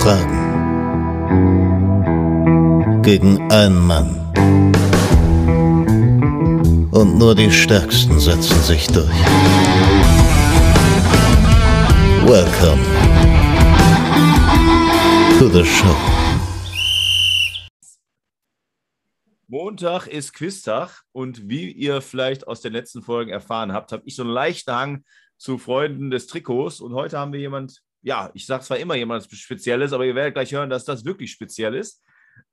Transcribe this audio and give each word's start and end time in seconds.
Fragen 0.00 0.38
gegen 3.02 3.50
einen 3.50 3.86
Mann. 3.86 4.14
Und 6.92 7.18
nur 7.18 7.34
die 7.34 7.50
Stärksten 7.50 8.20
setzen 8.20 8.60
sich 8.62 8.86
durch. 8.88 9.08
Welcome 12.24 12.82
to 15.38 15.48
the 15.48 15.64
show. 15.64 15.96
Montag 19.48 20.06
ist 20.06 20.34
Quiztag 20.34 21.02
und 21.12 21.48
wie 21.48 21.72
ihr 21.72 22.02
vielleicht 22.02 22.46
aus 22.46 22.60
den 22.60 22.74
letzten 22.74 23.02
Folgen 23.02 23.30
erfahren 23.30 23.72
habt, 23.72 23.92
habe 23.92 24.02
ich 24.04 24.14
so 24.14 24.22
einen 24.22 24.30
leichten 24.30 24.72
Hang 24.72 25.04
zu 25.38 25.56
Freunden 25.56 26.10
des 26.10 26.26
Trikots 26.26 26.80
und 26.80 26.94
heute 26.94 27.18
haben 27.18 27.32
wir 27.32 27.40
jemand, 27.40 27.82
ja, 28.02 28.30
ich 28.34 28.46
sage 28.46 28.64
zwar 28.64 28.78
immer 28.78 28.94
jemand 28.94 29.28
Spezielles, 29.30 29.92
aber 29.92 30.06
ihr 30.06 30.14
werdet 30.14 30.34
gleich 30.34 30.52
hören, 30.52 30.70
dass 30.70 30.84
das 30.84 31.04
wirklich 31.04 31.32
speziell 31.32 31.74
ist. 31.74 32.04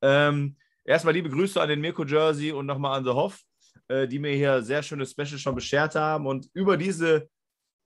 Ähm, 0.02 0.55
erstmal 0.84 1.13
liebe 1.13 1.30
Grüße 1.30 1.62
an 1.62 1.70
den 1.70 1.81
Mirko 1.81 2.04
Jersey 2.04 2.52
und 2.52 2.66
nochmal 2.66 2.98
an 2.98 3.04
The 3.04 3.12
Hoff, 3.12 3.40
äh, 3.88 4.08
die 4.08 4.20
mir 4.20 4.34
hier 4.34 4.62
sehr 4.62 4.84
schöne 4.84 5.05
Specials 5.05 5.41
schon 5.41 5.55
beschert 5.55 5.95
haben 5.95 6.26
und 6.26 6.49
über 6.54 6.77
diese 6.77 7.30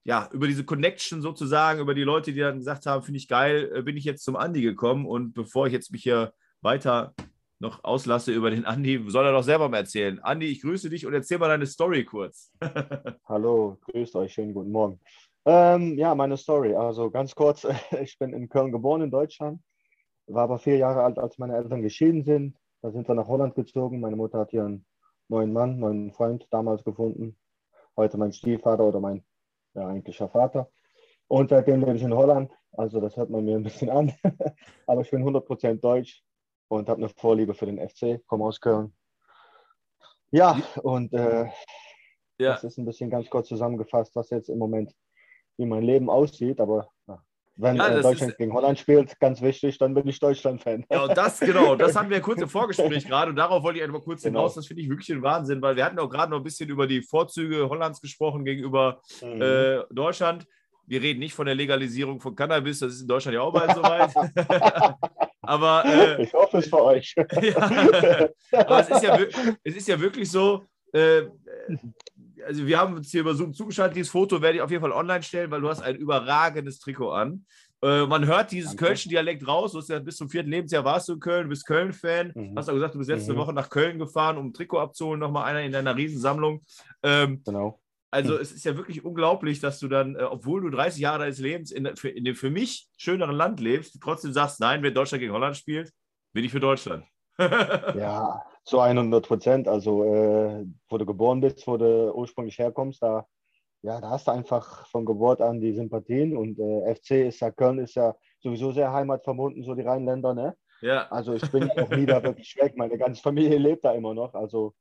ja, 0.06 0.30
über 0.32 0.48
diese 0.48 0.64
Connection 0.64 1.22
sozusagen, 1.22 1.82
über 1.82 1.94
die 1.94 2.04
Leute, 2.04 2.34
die 2.34 2.40
dann 2.40 2.58
gesagt 2.58 2.86
haben, 2.86 3.04
finde 3.04 3.18
ich 3.20 3.28
geil, 3.28 3.72
äh, 3.76 3.82
bin 3.82 3.98
ich 3.98 4.06
jetzt 4.06 4.24
zum 4.24 4.36
Andi 4.36 4.62
gekommen. 4.62 5.06
Und 5.06 5.34
bevor 5.34 5.68
ich 5.68 5.74
jetzt 5.74 5.92
mich 5.92 6.04
hier 6.04 6.34
weiter 6.62 7.14
noch 7.60 7.84
auslasse 7.84 8.32
über 8.32 8.50
den 8.50 8.66
Andi, 8.66 9.04
soll 9.08 9.26
er 9.26 9.34
doch 9.34 9.44
selber 9.44 9.68
mal 9.70 9.78
erzählen. 9.78 10.20
Andi, 10.20 10.48
ich 10.48 10.62
grüße 10.62 10.90
dich 10.90 11.06
und 11.06 11.14
erzähl 11.14 11.38
mal 11.38 11.50
deine 11.50 11.68
Story 11.68 12.06
kurz. 12.06 12.52
Hallo, 13.26 13.78
grüßt 13.82 14.16
euch, 14.16 14.34
schönen 14.34 14.54
guten 14.54 14.72
Morgen. 14.72 15.00
Ähm, 15.46 15.98
ja, 15.98 16.14
meine 16.16 16.38
Story. 16.38 16.76
Also 16.76 17.10
ganz 17.10 17.34
kurz, 17.36 17.66
ich 18.02 18.18
bin 18.20 18.34
in 18.34 18.50
Köln 18.50 18.72
geboren, 18.72 19.02
in 19.02 19.12
Deutschland, 19.12 19.62
war 20.28 20.44
aber 20.44 20.60
vier 20.60 20.78
Jahre 20.78 21.04
alt, 21.04 21.18
als 21.18 21.38
meine 21.38 21.56
Eltern 21.56 21.82
geschieden 21.82 22.24
sind. 22.24 22.58
Da 22.82 22.92
sind 22.92 23.08
wir 23.08 23.16
nach 23.16 23.28
Holland 23.28 23.56
gezogen. 23.56 24.00
Meine 24.00 24.16
Mutter 24.16 24.40
hat 24.40 24.52
hier 24.52 24.66
einen 24.66 24.86
neuen 25.28 25.52
Mann, 25.52 25.80
neuen 25.80 26.12
Freund 26.12 26.48
damals 26.52 26.84
gefunden. 26.84 27.38
Heute 27.98 28.18
mein 28.18 28.32
Stiefvater 28.32 28.84
oder 28.84 29.00
mein 29.00 29.26
ja, 29.74 29.88
eigentlicher 29.88 30.30
Vater. 30.30 30.70
Und 31.28 31.50
seitdem 31.50 31.82
lebe 31.82 31.96
ich 31.96 32.04
in 32.04 32.16
Holland. 32.16 32.52
Also 32.72 33.00
das 33.02 33.18
hört 33.18 33.30
man 33.30 33.46
mir 33.46 33.56
ein 33.56 33.64
bisschen 33.64 33.90
an. 33.90 34.14
aber 34.88 35.02
ich 35.02 35.12
bin 35.12 35.24
100% 35.24 35.80
deutsch 35.82 36.24
und 36.70 36.88
habe 36.90 37.00
eine 37.00 37.10
Vorliebe 37.10 37.54
für 37.54 37.66
den 37.66 37.78
FC, 37.78 38.26
komme 38.28 38.46
aus 38.46 38.62
Köln. 38.62 38.94
Ja, 40.32 40.62
und 40.84 41.12
äh, 41.14 41.46
ja. 42.38 42.54
das 42.54 42.64
ist 42.64 42.78
ein 42.78 42.86
bisschen 42.86 43.10
ganz 43.10 43.30
kurz 43.30 43.48
zusammengefasst, 43.48 44.16
was 44.16 44.30
jetzt 44.30 44.50
im 44.50 44.60
Moment, 44.60 44.94
wie 45.60 45.66
mein 45.66 45.84
Leben 45.84 46.10
aussieht. 46.10 46.60
Aber 46.60 46.90
wenn 47.62 47.76
ja, 47.76 47.90
äh, 47.90 48.02
Deutschland 48.02 48.32
ist, 48.32 48.38
gegen 48.38 48.54
Holland 48.54 48.80
spielt, 48.80 49.20
ganz 49.20 49.42
wichtig, 49.42 49.78
dann 49.78 49.94
bin 49.94 50.08
ich 50.08 50.20
Deutschland-Fan. 50.20 50.86
Ja, 50.90 51.04
und 51.04 51.18
das, 51.18 51.42
genau, 51.42 51.76
das 51.76 51.96
hatten 51.96 52.10
wir 52.10 52.22
kurz 52.22 52.42
im 52.42 52.48
Vorgespräch 52.48 53.06
gerade 53.06 53.32
und 53.32 53.36
darauf 53.36 53.64
wollte 53.64 53.80
ich 53.80 53.84
einmal 53.84 54.02
kurz 54.02 54.24
genau. 54.24 54.40
hinaus. 54.40 54.56
Das 54.56 54.66
finde 54.66 54.82
ich 54.82 54.90
wirklich 54.90 55.12
ein 55.12 55.22
Wahnsinn, 55.22 55.62
weil 55.62 55.76
wir 55.76 55.84
hatten 55.84 56.00
auch 56.00 56.10
gerade 56.10 56.32
noch 56.32 56.38
ein 56.38 56.44
bisschen 56.44 56.70
über 56.70 56.88
die 56.88 57.02
Vorzüge 57.02 57.68
Hollands 57.68 58.00
gesprochen 58.00 58.46
gegenüber 58.46 59.02
mhm. 59.22 59.42
äh, 59.42 59.80
Deutschland. 59.92 60.48
Wir 60.86 61.02
reden 61.02 61.20
nicht 61.20 61.34
von 61.36 61.46
der 61.46 61.56
Legalisierung 61.56 62.22
von 62.22 62.34
Cannabis, 62.34 62.80
das 62.80 62.94
ist 62.94 63.02
in 63.02 63.08
Deutschland 63.10 63.36
ja 63.36 63.42
auch 63.42 63.54
bald 63.54 63.76
soweit. 63.76 64.16
Aber, 65.42 65.84
äh, 65.86 66.24
ich 66.24 66.34
hoffe 66.34 66.60
es 66.60 66.70
für 66.70 66.82
euch. 66.82 67.14
ja, 67.42 68.30
aber 68.52 68.80
es 68.82 68.90
ist, 68.90 69.04
ja, 69.04 69.18
es 69.64 69.76
ist 69.76 69.88
ja 69.88 70.00
wirklich 70.00 70.30
so, 70.30 70.64
äh, 70.94 71.24
also 72.46 72.66
wir 72.66 72.78
haben 72.78 72.96
uns 72.96 73.12
hier 73.12 73.22
über 73.22 73.36
Zoom 73.36 73.54
zugeschaltet, 73.54 73.98
dieses 73.98 74.12
Foto 74.12 74.42
werde 74.42 74.58
ich 74.58 74.62
auf 74.62 74.72
jeden 74.72 74.82
Fall 74.82 74.92
online 74.92 75.24
stellen, 75.24 75.52
weil 75.52 75.62
du 75.62 75.70
hast 75.70 75.82
ein 75.82 75.96
überragendes 75.96 76.80
Trikot 76.80 77.12
an. 77.12 77.46
Äh, 77.82 78.06
man 78.06 78.26
hört 78.26 78.52
dieses 78.52 78.72
Danke. 78.72 78.86
Kölschen 78.86 79.10
Dialekt 79.10 79.48
raus. 79.48 79.72
Du 79.72 79.78
hast 79.78 79.90
ja 79.90 80.00
bis 80.00 80.18
zum 80.18 80.30
vierten 80.30 80.50
Lebensjahr 80.50 80.84
warst 80.84 81.08
du 81.08 81.14
in 81.14 81.20
Köln, 81.20 81.44
du 81.44 81.50
bist 81.50 81.66
Köln-Fan. 81.66 82.34
Mhm. 82.36 82.58
Hast 82.58 82.70
auch 82.70 82.74
gesagt, 82.74 82.96
du 82.96 83.00
bist 83.00 83.10
letzte 83.10 83.34
mhm. 83.34 83.38
Woche 83.38 83.54
nach 83.54 83.70
Köln 83.70 84.00
gefahren, 84.00 84.38
um 84.38 84.48
ein 84.48 84.54
Trikot 84.54 84.80
abzuholen, 84.80 85.20
nochmal 85.20 85.46
einer 85.46 85.62
in 85.62 85.72
deiner 85.72 85.96
Riesensammlung. 85.96 86.62
Ähm, 87.04 87.42
genau. 87.46 87.80
Also 88.12 88.38
es 88.38 88.52
ist 88.52 88.66
ja 88.66 88.76
wirklich 88.76 89.06
unglaublich, 89.06 89.60
dass 89.60 89.80
du 89.80 89.88
dann, 89.88 90.16
äh, 90.16 90.24
obwohl 90.24 90.62
du 90.62 90.70
30 90.70 91.00
Jahre 91.00 91.20
deines 91.20 91.38
Lebens 91.40 91.72
in, 91.72 91.96
für, 91.96 92.10
in 92.10 92.26
dem 92.26 92.36
für 92.36 92.50
mich 92.50 92.88
schöneren 92.98 93.36
Land 93.36 93.60
lebst, 93.60 93.98
trotzdem 94.02 94.34
sagst, 94.34 94.60
nein, 94.60 94.82
wenn 94.82 94.94
Deutschland 94.94 95.22
gegen 95.22 95.34
Holland 95.34 95.56
spielt, 95.56 95.92
bin 96.34 96.44
ich 96.44 96.52
für 96.52 96.60
Deutschland. 96.60 97.06
ja, 97.40 98.42
zu 98.64 98.80
100 98.80 99.28
Prozent. 99.28 99.68
Also 99.68 100.04
äh, 100.04 100.66
wo 100.90 100.98
du 100.98 101.06
geboren 101.06 101.42
bist, 101.42 101.68
wo 101.68 101.78
du 101.78 102.14
ursprünglich 102.14 102.58
herkommst, 102.58 103.02
da, 103.02 103.26
ja, 103.82 104.00
da 104.02 104.10
hast 104.10 104.28
du 104.28 104.32
einfach 104.32 104.88
von 104.88 105.06
Geburt 105.06 105.42
an 105.42 105.60
die 105.60 105.74
Sympathien. 105.74 106.36
Und 106.38 106.60
äh, 106.60 106.96
FC 106.96 107.28
ist 107.28 107.40
ja, 107.40 107.52
Köln 107.52 107.80
ist 107.80 107.96
ja 107.96 108.16
sowieso 108.40 108.72
sehr 108.72 108.92
heimatverbunden, 108.92 109.64
so 109.64 109.76
die 109.76 109.84
Rheinländer, 109.84 110.34
ne? 110.34 110.56
Ja. 110.82 111.08
Also 111.10 111.34
ich 111.34 111.52
bin 111.52 111.70
auch 111.72 111.90
nie 111.90 112.06
da 112.06 112.24
wirklich 112.24 112.56
weg. 112.58 112.78
Meine 112.78 112.98
ganze 112.98 113.22
Familie 113.22 113.58
lebt 113.58 113.84
da 113.84 113.92
immer 113.94 114.14
noch. 114.14 114.34
Also 114.34 114.74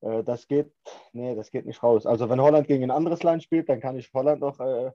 äh, 0.00 0.22
das 0.22 0.46
geht, 0.46 0.72
nee, 1.12 1.34
das 1.34 1.50
geht 1.50 1.66
nicht 1.66 1.82
raus. 1.82 2.06
Also 2.06 2.28
wenn 2.30 2.40
Holland 2.40 2.66
gegen 2.66 2.84
ein 2.84 2.90
anderes 2.90 3.22
Land 3.22 3.42
spielt, 3.42 3.68
dann 3.68 3.80
kann 3.80 3.96
ich 3.98 4.12
Holland 4.14 4.40
noch, 4.40 4.58
äh, 4.60 4.92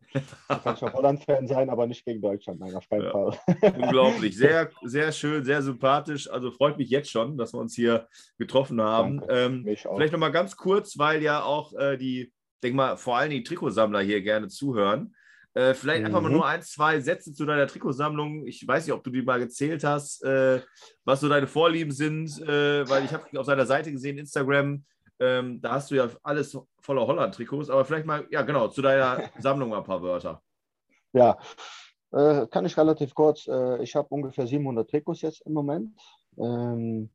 kann 0.48 0.76
ich 0.76 0.84
auch 0.84 0.94
Holland-Fan 0.94 1.48
sein, 1.48 1.70
aber 1.70 1.88
nicht 1.88 2.06
gegen 2.06 2.22
Deutschland, 2.22 2.60
nein, 2.60 2.76
auf 2.76 2.88
keinen 2.88 3.04
ja. 3.04 3.12
Fall. 3.12 3.38
Unglaublich, 3.78 4.38
sehr, 4.38 4.70
sehr 4.84 5.12
schön, 5.12 5.44
sehr 5.44 5.62
sympathisch. 5.62 6.30
Also 6.30 6.52
freut 6.52 6.78
mich 6.78 6.90
jetzt 6.90 7.10
schon, 7.10 7.38
dass 7.38 7.54
wir 7.54 7.60
uns 7.60 7.76
hier 7.76 8.08
getroffen 8.38 8.82
haben. 8.82 9.22
Ähm, 9.30 9.64
vielleicht 9.64 10.14
nochmal 10.14 10.32
ganz 10.32 10.56
kurz, 10.56 10.98
weil 10.98 11.22
ja 11.22 11.44
auch 11.44 11.74
äh, 11.74 11.98
die, 11.98 12.32
denke 12.64 12.78
mal, 12.78 12.98
vor 12.98 13.18
allem 13.18 13.32
die 13.32 13.44
Trikotsammler 13.44 14.02
hier 14.02 14.22
gerne 14.22 14.48
zuhören. 14.48 15.16
Äh, 15.56 15.74
vielleicht 15.76 16.02
mhm. 16.02 16.08
einfach 16.08 16.22
mal 16.22 16.30
mhm. 16.30 16.36
nur 16.36 16.48
ein, 16.48 16.62
zwei 16.64 17.00
Sätze 17.00 17.34
zu 17.34 17.46
deiner 17.46 17.68
Trikotsammlung. 17.68 18.48
Ich 18.48 18.68
weiß 18.68 18.86
nicht, 18.86 18.94
ob 18.94 19.04
du 19.04 19.12
die 19.12 19.22
mal 19.22 19.40
gezählt 19.40 19.84
hast, 19.84 20.24
äh, 20.24 20.62
was 21.06 21.20
so 21.20 21.30
deine 21.30 21.48
Vorlieben 21.48 21.92
sind, 21.92 22.42
äh, 22.42 22.88
weil 22.90 23.06
ich 23.06 23.14
habe 23.14 23.40
auf 23.40 23.46
deiner 23.46 23.66
Seite 23.66 23.92
gesehen, 23.92 24.18
Instagram, 24.18 24.84
ähm, 25.20 25.62
da 25.62 25.74
hast 25.74 25.92
du 25.92 25.96
ja 25.96 26.10
alles 26.24 26.58
voller 26.80 27.06
Holland-Trikots, 27.06 27.70
aber 27.70 27.86
vielleicht 27.86 28.06
mal, 28.06 28.26
ja 28.32 28.42
genau, 28.42 28.68
zu 28.68 28.82
deiner 28.82 29.30
Sammlung 29.40 29.70
mal 29.70 29.78
ein 29.78 29.84
paar 29.84 30.02
Wörter. 30.02 30.42
Ja, 31.14 31.38
äh, 32.12 32.48
kann 32.48 32.66
ich 32.66 32.76
relativ 32.76 33.14
kurz. 33.14 33.48
Äh, 33.48 33.84
ich 33.84 33.96
habe 33.96 34.08
ungefähr 34.10 34.48
700 34.48 34.90
Trikots 34.90 35.22
jetzt 35.22 35.42
im 35.46 35.54
Moment. 35.54 35.92
Ähm, 36.38 37.12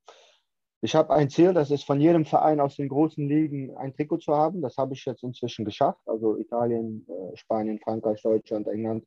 ich 0.80 0.94
habe 0.94 1.12
ein 1.12 1.28
Ziel, 1.28 1.52
das 1.54 1.70
ist 1.70 1.84
von 1.84 2.00
jedem 2.00 2.24
Verein 2.24 2.60
aus 2.60 2.76
den 2.76 2.88
großen 2.88 3.26
Ligen 3.28 3.76
ein 3.76 3.92
Trikot 3.92 4.18
zu 4.18 4.34
haben. 4.34 4.62
Das 4.62 4.76
habe 4.76 4.94
ich 4.94 5.04
jetzt 5.04 5.24
inzwischen 5.24 5.64
geschafft. 5.64 6.00
Also 6.06 6.36
Italien, 6.36 7.04
äh, 7.08 7.36
Spanien, 7.36 7.80
Frankreich, 7.80 8.22
Deutschland, 8.22 8.68
England. 8.68 9.04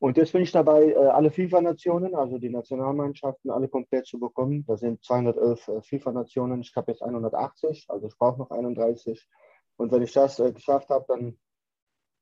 Und 0.00 0.16
jetzt 0.16 0.32
bin 0.32 0.42
ich 0.42 0.50
dabei, 0.50 0.92
äh, 0.92 0.96
alle 0.96 1.30
FIFA-Nationen, 1.30 2.16
also 2.16 2.38
die 2.38 2.50
Nationalmannschaften, 2.50 3.50
alle 3.50 3.68
komplett 3.68 4.06
zu 4.06 4.18
bekommen. 4.18 4.64
Da 4.66 4.76
sind 4.76 5.04
211 5.04 5.68
äh, 5.68 5.82
FIFA-Nationen. 5.82 6.62
Ich 6.62 6.74
habe 6.74 6.90
jetzt 6.90 7.02
180, 7.02 7.86
also 7.88 8.08
ich 8.08 8.18
brauche 8.18 8.40
noch 8.40 8.50
31. 8.50 9.28
Und 9.76 9.92
wenn 9.92 10.02
ich 10.02 10.12
das 10.12 10.36
geschafft 10.36 10.88
habe, 10.88 11.04
dann 11.06 11.38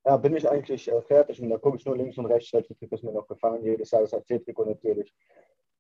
ja, 0.05 0.17
bin 0.19 0.37
ich 0.37 0.49
eigentlich 0.49 0.91
fertig. 1.07 1.41
Und 1.41 1.49
da 1.49 1.57
gucke 1.57 1.79
ich 1.79 1.87
nur 1.87 1.97
links 1.97 2.19
und 2.19 2.27
rechts, 2.27 2.53
welche 2.53 2.77
Trikots 2.77 3.03
mir 3.03 3.13
noch 3.13 3.27
gefallen. 3.27 3.65
Jedes 3.65 3.91
Jahr 3.93 4.03
das 4.03 4.13
AC-Trikot 4.13 4.67
natürlich. 4.67 5.15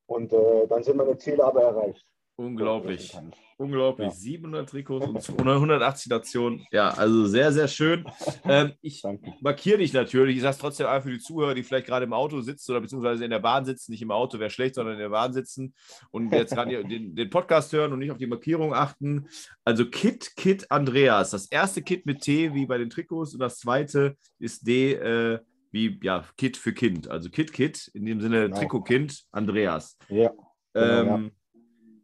Und 0.06 0.32
äh, 0.32 0.66
dann 0.66 0.82
sind 0.82 0.96
meine 0.96 1.18
Ziele 1.18 1.44
aber 1.44 1.62
erreicht. 1.62 2.06
Unglaublich. 2.38 3.18
Unglaublich. 3.56 4.06
Ja. 4.06 4.14
700 4.14 4.68
Trikots 4.68 5.28
und 5.28 5.40
180 5.40 6.08
Nationen. 6.08 6.64
Ja, 6.70 6.90
also 6.90 7.26
sehr, 7.26 7.52
sehr 7.52 7.66
schön. 7.68 8.04
Ähm, 8.44 8.72
ich 8.80 9.02
markiere 9.40 9.78
dich 9.78 9.92
natürlich. 9.92 10.36
Ich 10.36 10.42
sage 10.42 10.52
es 10.52 10.58
trotzdem 10.58 10.86
einfach 10.86 11.04
für 11.04 11.10
die 11.10 11.18
Zuhörer, 11.18 11.54
die 11.54 11.62
vielleicht 11.62 11.86
gerade 11.86 12.06
im 12.06 12.14
Auto 12.14 12.40
sitzen 12.40 12.70
oder 12.70 12.80
beziehungsweise 12.80 13.24
in 13.24 13.30
der 13.30 13.40
Bahn 13.40 13.66
sitzen. 13.66 13.90
Nicht 13.90 14.00
im 14.00 14.10
Auto 14.10 14.38
wäre 14.38 14.48
schlecht, 14.48 14.76
sondern 14.76 14.94
in 14.94 15.00
der 15.00 15.10
Bahn 15.10 15.34
sitzen 15.34 15.74
und 16.10 16.32
jetzt 16.32 16.54
gerade 16.54 16.82
den, 16.88 17.14
den, 17.14 17.30
Podcast 17.30 17.72
hören 17.74 17.92
und 17.92 17.98
nicht 17.98 18.10
auf 18.10 18.16
die 18.16 18.26
Markierung 18.26 18.72
achten. 18.72 19.28
Also 19.64 19.84
Kit, 19.84 20.34
Kit, 20.36 20.70
Andreas. 20.70 21.30
Das 21.30 21.46
erste 21.46 21.82
Kit 21.82 22.06
mit 22.06 22.22
T 22.22 22.54
wie 22.54 22.64
bei 22.64 22.78
den 22.78 22.88
Trikots 22.88 23.34
und 23.34 23.40
das 23.40 23.58
zweite 23.58 24.16
ist 24.38 24.66
D 24.66 24.94
äh, 24.94 25.40
wie 25.72 25.98
ja, 26.02 26.24
Kit 26.38 26.56
für 26.56 26.72
Kind. 26.72 27.08
Also 27.08 27.28
Kit, 27.28 27.52
Kit, 27.52 27.90
in 27.92 28.06
dem 28.06 28.20
Sinne 28.22 28.44
genau. 28.44 28.58
Trikotkind, 28.58 29.24
Andreas. 29.32 29.98
Ja. 30.08 30.30
Genau, 30.72 31.16
ähm, 31.16 31.24
ja 31.24 31.30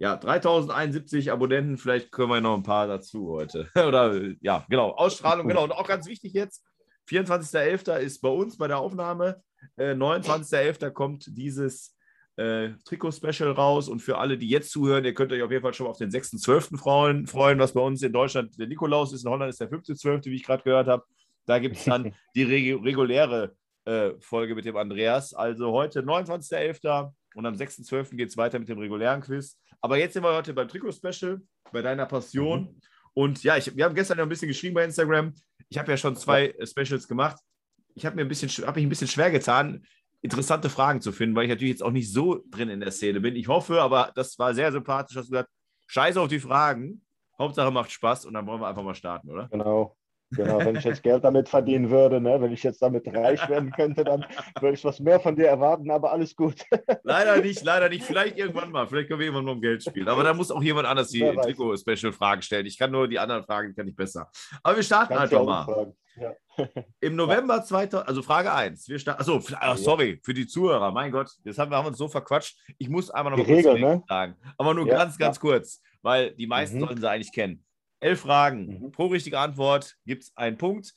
ja, 0.04 0.16
3071 0.16 1.32
Abonnenten, 1.32 1.78
vielleicht 1.78 2.12
können 2.12 2.28
wir 2.28 2.42
noch 2.42 2.58
ein 2.58 2.62
paar 2.62 2.86
dazu 2.86 3.30
heute. 3.30 3.70
Oder 3.74 4.20
ja, 4.42 4.66
genau, 4.68 4.90
Ausstrahlung, 4.90 5.48
genau. 5.48 5.64
Und 5.64 5.72
auch 5.72 5.88
ganz 5.88 6.06
wichtig 6.06 6.34
jetzt, 6.34 6.62
24.11. 7.08 7.96
ist 8.00 8.20
bei 8.20 8.28
uns 8.28 8.58
bei 8.58 8.68
der 8.68 8.80
Aufnahme, 8.80 9.42
äh, 9.76 9.94
29.11. 9.94 10.90
kommt 10.90 11.26
dieses 11.38 11.96
äh, 12.36 12.72
Trikot-Special 12.84 13.52
raus. 13.52 13.88
Und 13.88 14.00
für 14.00 14.18
alle, 14.18 14.36
die 14.36 14.50
jetzt 14.50 14.72
zuhören, 14.72 15.06
ihr 15.06 15.14
könnt 15.14 15.32
euch 15.32 15.42
auf 15.42 15.50
jeden 15.50 15.62
Fall 15.62 15.72
schon 15.72 15.86
auf 15.86 15.96
den 15.96 16.10
6.12. 16.10 16.76
Freuen, 16.76 17.26
freuen, 17.26 17.58
was 17.58 17.72
bei 17.72 17.80
uns 17.80 18.02
in 18.02 18.12
Deutschland 18.12 18.58
der 18.58 18.66
Nikolaus 18.66 19.10
ist. 19.14 19.24
In 19.24 19.30
Holland 19.30 19.48
ist 19.48 19.62
der 19.62 19.70
5.12., 19.70 20.26
wie 20.26 20.36
ich 20.36 20.44
gerade 20.44 20.64
gehört 20.64 20.86
habe. 20.86 21.04
Da 21.46 21.58
gibt 21.58 21.76
es 21.76 21.84
dann 21.84 22.14
die 22.34 22.42
reg 22.42 22.84
reguläre 22.84 23.56
äh, 23.86 24.10
Folge 24.20 24.54
mit 24.54 24.66
dem 24.66 24.76
Andreas. 24.76 25.32
Also 25.32 25.72
heute 25.72 26.02
29.11. 26.02 27.10
und 27.36 27.46
am 27.46 27.54
6.12. 27.54 28.16
geht 28.16 28.28
es 28.28 28.36
weiter 28.36 28.58
mit 28.58 28.68
dem 28.68 28.78
regulären 28.78 29.22
Quiz. 29.22 29.58
Aber 29.80 29.96
jetzt 29.98 30.14
sind 30.14 30.22
wir 30.22 30.34
heute 30.34 30.52
beim 30.52 30.68
Trikot-Special, 30.68 31.40
bei 31.72 31.82
deiner 31.82 32.06
Passion. 32.06 32.60
Mhm. 32.62 32.80
Und 33.14 33.44
ja, 33.44 33.56
ich, 33.56 33.74
wir 33.76 33.84
haben 33.84 33.94
gestern 33.94 34.18
ja 34.18 34.24
ein 34.24 34.28
bisschen 34.28 34.48
geschrieben 34.48 34.74
bei 34.74 34.84
Instagram. 34.84 35.34
Ich 35.68 35.78
habe 35.78 35.90
ja 35.90 35.96
schon 35.96 36.16
zwei 36.16 36.54
ja. 36.58 36.66
Specials 36.66 37.06
gemacht. 37.08 37.38
Ich 37.94 38.04
habe 38.04 38.16
mir 38.16 38.22
ein 38.22 38.28
bisschen, 38.28 38.48
habe 38.66 38.78
mich 38.78 38.86
ein 38.86 38.90
bisschen 38.90 39.08
schwer 39.08 39.30
getan. 39.30 39.86
interessante 40.20 40.70
Fragen 40.70 41.00
zu 41.00 41.12
finden, 41.12 41.36
weil 41.36 41.44
ich 41.44 41.50
natürlich 41.50 41.72
jetzt 41.72 41.82
auch 41.82 41.90
nicht 41.90 42.12
so 42.12 42.42
drin 42.50 42.70
in 42.70 42.80
der 42.80 42.90
Szene 42.90 43.20
bin. 43.20 43.36
Ich 43.36 43.46
hoffe, 43.46 43.80
aber 43.80 44.10
das 44.14 44.38
war 44.38 44.54
sehr 44.54 44.72
sympathisch, 44.72 45.14
dass 45.14 45.26
du 45.26 45.32
gesagt 45.32 45.50
scheiß 45.86 46.16
auf 46.16 46.28
die 46.28 46.40
Fragen. 46.40 47.02
Hauptsache 47.38 47.70
macht 47.70 47.90
Spaß 47.90 48.26
und 48.26 48.34
dann 48.34 48.46
wollen 48.46 48.60
wir 48.60 48.68
einfach 48.68 48.82
mal 48.82 48.94
starten, 48.94 49.30
oder? 49.30 49.48
Genau. 49.48 49.96
Genau, 50.36 50.58
wenn 50.58 50.76
ich 50.76 50.84
jetzt 50.84 51.02
Geld 51.02 51.24
damit 51.24 51.48
verdienen 51.48 51.90
würde, 51.90 52.20
ne, 52.20 52.40
wenn 52.40 52.52
ich 52.52 52.62
jetzt 52.62 52.82
damit 52.82 53.06
reich 53.06 53.48
werden 53.48 53.70
könnte, 53.70 54.04
dann 54.04 54.24
würde 54.60 54.74
ich 54.74 54.84
was 54.84 55.00
mehr 55.00 55.20
von 55.20 55.36
dir 55.36 55.46
erwarten, 55.46 55.90
aber 55.90 56.12
alles 56.12 56.34
gut. 56.34 56.64
Leider 57.02 57.40
nicht, 57.40 57.62
leider 57.64 57.88
nicht. 57.88 58.04
Vielleicht 58.04 58.38
irgendwann 58.38 58.70
mal. 58.70 58.86
Vielleicht 58.86 59.08
können 59.08 59.20
wir 59.20 59.26
irgendwann 59.26 59.44
mal 59.44 59.52
um 59.52 59.60
Geld 59.60 59.82
spielen. 59.82 60.08
Aber 60.08 60.22
da 60.22 60.34
muss 60.34 60.50
auch 60.50 60.62
jemand 60.62 60.86
anders 60.86 61.10
die 61.10 61.20
Trikot-Special-Fragen 61.20 62.42
stellen. 62.42 62.66
Ich 62.66 62.78
kann 62.78 62.90
nur 62.90 63.08
die 63.08 63.18
anderen 63.18 63.44
Fragen, 63.44 63.74
kann 63.74 63.86
ich 63.88 63.96
besser. 63.96 64.30
Aber 64.62 64.76
wir 64.76 64.82
starten 64.82 65.14
Kannst 65.14 65.34
einfach 65.34 65.66
mal. 65.66 65.92
Ja. 66.16 66.32
Im 67.00 67.16
November 67.16 67.62
2000, 67.64 68.08
also 68.08 68.22
Frage 68.22 68.52
1. 68.52 68.88
Wir 68.88 68.98
starten, 68.98 69.20
achso, 69.20 69.40
ach, 69.58 69.76
sorry, 69.76 70.20
für 70.22 70.32
die 70.32 70.46
Zuhörer, 70.46 70.92
mein 70.92 71.10
Gott, 71.10 71.30
jetzt 71.44 71.58
haben 71.58 71.70
wir 71.70 71.76
haben 71.76 71.86
uns 71.86 71.98
so 71.98 72.08
verquatscht. 72.08 72.56
Ich 72.78 72.88
muss 72.88 73.10
einmal 73.10 73.36
noch 73.36 73.44
die 73.44 73.52
Regel, 73.52 73.80
ne? 73.80 74.02
sagen. 74.08 74.36
Aber 74.56 74.74
nur 74.74 74.86
ja, 74.86 74.98
ganz, 74.98 75.18
ganz 75.18 75.40
kurz, 75.40 75.82
weil 76.02 76.32
die 76.34 76.46
meisten 76.46 76.76
mhm. 76.76 76.86
sollen 76.86 77.00
sie 77.00 77.10
eigentlich 77.10 77.32
kennen. 77.32 77.64
Elf 78.04 78.20
Fragen. 78.20 78.66
Mhm. 78.66 78.92
Pro 78.92 79.06
richtige 79.06 79.38
Antwort 79.38 79.96
gibt 80.04 80.24
es 80.24 80.36
einen 80.36 80.58
Punkt. 80.58 80.94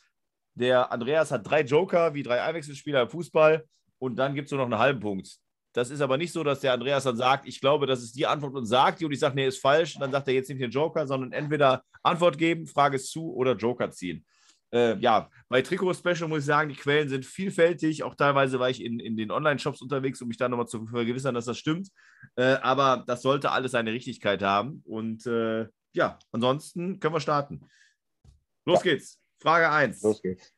Der 0.56 0.92
Andreas 0.92 1.31
hat 1.31 1.50
drei 1.50 1.62
Joker, 1.62 2.13
wie 2.13 2.24
drei 2.24 2.42
Einwechselspieler 2.42 3.04
im 3.04 3.09
Fußball. 3.09 3.65
Und 3.98 4.18
dann 4.18 4.36
gibt 4.36 4.48
es 4.48 4.51
nur 4.51 4.59
noch 4.59 4.65
einen 4.65 4.80
halben 4.80 5.00
Punkt. 5.00 5.38
Das 5.74 5.89
ist 5.89 6.01
aber 6.01 6.18
nicht 6.18 6.33
so, 6.33 6.44
dass 6.44 6.59
der 6.59 6.74
Andreas 6.74 7.04
dann 7.04 7.15
sagt, 7.15 7.48
ich 7.48 7.62
glaube, 7.62 7.86
das 7.86 8.04
ist 8.04 8.15
die 8.18 8.27
Antwort 8.27 8.56
und 8.56 8.65
sagt 8.65 9.00
die 9.00 9.06
und 9.06 9.12
ich 9.12 9.19
sage, 9.19 9.36
nee, 9.36 9.48
ist 9.48 9.62
falsch. 9.62 9.95
Und 9.95 10.01
dann 10.01 10.12
sagt 10.12 10.27
er 10.27 10.33
jetzt 10.33 10.50
nicht 10.50 10.62
den 10.62 10.71
Joker, 10.71 11.07
sondern 11.07 11.31
entweder 11.31 11.83
Antwort 12.04 12.38
geben, 12.38 12.68
Frage 12.68 12.98
ist 12.98 13.10
zu 13.12 13.33
oder 13.33 13.56
Joker 13.56 13.89
ziehen. 13.92 14.25
Äh, 14.74 14.98
ja, 14.98 15.30
bei 15.48 15.62
Trikot 15.62 15.94
Special 15.94 16.27
muss 16.27 16.39
ich 16.39 16.45
sagen, 16.45 16.69
die 16.69 16.75
Quellen 16.75 17.07
sind 17.07 17.25
vielfältig. 17.25 18.03
Auch 18.03 18.15
teilweise 18.15 18.60
war 18.60 18.69
ich 18.69 18.83
in, 18.83 19.00
in 19.00 19.15
den 19.15 19.31
Online-Shops 19.31 19.81
unterwegs, 19.81 20.21
um 20.21 20.27
mich 20.27 20.38
da 20.38 20.50
nochmal 20.50 20.68
zu 20.68 20.86
vergewissern, 20.88 21.36
dass 21.36 21.45
das 21.45 21.57
stimmt. 21.57 21.89
Äh, 22.36 22.57
aber 22.62 23.06
das 23.07 23.21
sollte 23.21 23.51
alles 23.51 23.71
seine 23.71 23.94
Richtigkeit 23.94 24.44
haben. 24.44 24.81
Und 24.86 25.25
äh, 25.25 25.68
ja, 25.98 26.20
ansonsten 26.32 27.00
können 27.00 27.16
wir 27.16 27.20
starten. 27.20 27.68
Los 28.66 28.84
ja. 28.84 28.92
geht's. 28.92 29.20
Frage 29.40 29.70
1. 29.70 30.04
Los 30.04 30.22
geht's. 30.22 30.54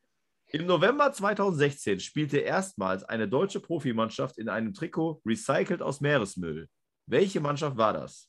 Im 0.48 0.66
November 0.66 1.12
2016 1.12 2.00
spielte 2.00 2.38
erstmals 2.38 3.04
eine 3.04 3.28
deutsche 3.28 3.60
Profimannschaft 3.60 4.36
in 4.36 4.48
einem 4.48 4.74
Trikot 4.74 5.22
recycelt 5.24 5.80
aus 5.80 6.00
Meeresmüll. 6.00 6.68
Welche 7.06 7.40
Mannschaft 7.40 7.76
war 7.76 7.92
das? 7.92 8.28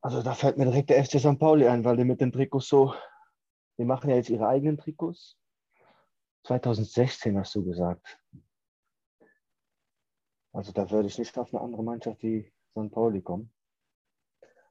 Also 0.00 0.22
da 0.22 0.34
fällt 0.34 0.56
mir 0.56 0.64
direkt 0.64 0.90
der 0.90 1.04
FC 1.04 1.18
St. 1.20 1.38
Pauli 1.38 1.66
ein, 1.66 1.84
weil 1.84 1.96
die 1.96 2.04
mit 2.04 2.20
den 2.20 2.32
Trikots 2.32 2.68
so, 2.68 2.94
die 3.76 3.84
machen 3.84 4.08
ja 4.08 4.16
jetzt 4.16 4.30
ihre 4.30 4.48
eigenen 4.48 4.78
Trikots. 4.78 5.36
2016 6.46 7.36
hast 7.36 7.54
du 7.54 7.64
gesagt. 7.64 8.18
Also 10.52 10.72
da 10.72 10.90
würde 10.90 11.08
ich 11.08 11.18
nicht 11.18 11.36
auf 11.36 11.52
eine 11.52 11.62
andere 11.62 11.82
Mannschaft 11.82 12.22
wie 12.22 12.50
St. 12.70 12.90
Pauli 12.90 13.20
kommen. 13.20 13.52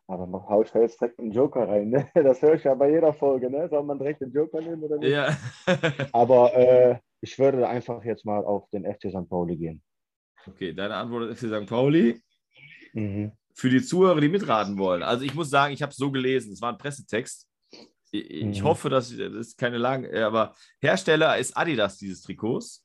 Aber 0.10 0.26
man 0.26 0.42
haut 0.50 0.74
jetzt 0.74 1.00
direkt 1.00 1.20
einen 1.20 1.32
Joker 1.32 1.68
rein. 1.68 1.90
Ne? 1.90 2.10
Das 2.16 2.42
höre 2.42 2.56
ich 2.56 2.64
ja 2.64 2.74
bei 2.74 2.90
jeder 2.90 3.14
Folge. 3.14 3.48
Ne? 3.48 3.70
Soll 3.70 3.84
man 3.84 4.00
direkt 4.00 4.22
den 4.22 4.32
Joker 4.32 4.60
nehmen 4.60 4.82
oder 4.82 4.98
nicht? 4.98 5.12
Ja. 5.12 5.38
Aber 6.14 6.52
äh, 6.56 6.98
ich 7.22 7.38
würde 7.38 7.68
einfach 7.68 8.04
jetzt 8.04 8.26
mal 8.26 8.44
auf 8.44 8.68
den 8.72 8.92
FC 8.92 9.12
St. 9.12 9.30
Pauli 9.30 9.56
gehen. 9.56 9.84
Okay, 10.48 10.74
deine 10.74 10.96
Antwort 10.96 11.30
ist 11.30 11.40
FC 11.40 11.62
St. 11.62 11.70
Pauli. 11.70 12.20
Mhm. 12.94 13.34
Für 13.54 13.70
die 13.70 13.84
Zuhörer, 13.84 14.20
die 14.20 14.30
mitraten 14.30 14.80
wollen. 14.80 15.04
Also 15.04 15.26
ich 15.26 15.36
muss 15.36 15.52
sagen, 15.52 15.76
ich 15.76 15.84
habe 15.84 15.92
es 15.92 15.98
so 15.98 16.10
gelesen. 16.10 16.54
Es 16.54 16.62
war 16.62 16.72
ein 16.72 16.80
Pressetext. 16.80 17.48
Ich, 18.10 18.62
mhm. 18.62 18.64
hoffe, 18.64 18.90
dass 18.90 19.16
das 19.16 19.34
ist 19.34 19.60
keine 19.60 19.78
lange, 19.78 20.08
äh, 20.08 20.24
aber 20.24 20.56
Hersteller 20.82 21.38
ist 21.38 21.56
Adidas 21.56 21.98
dieses 21.98 22.24
Trikots. 22.24 22.84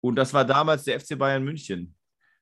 Und 0.00 0.16
das 0.16 0.32
war 0.32 0.46
damals 0.46 0.84
der 0.84 0.98
FC 0.98 1.18
Bayern 1.18 1.44
München. 1.44 1.94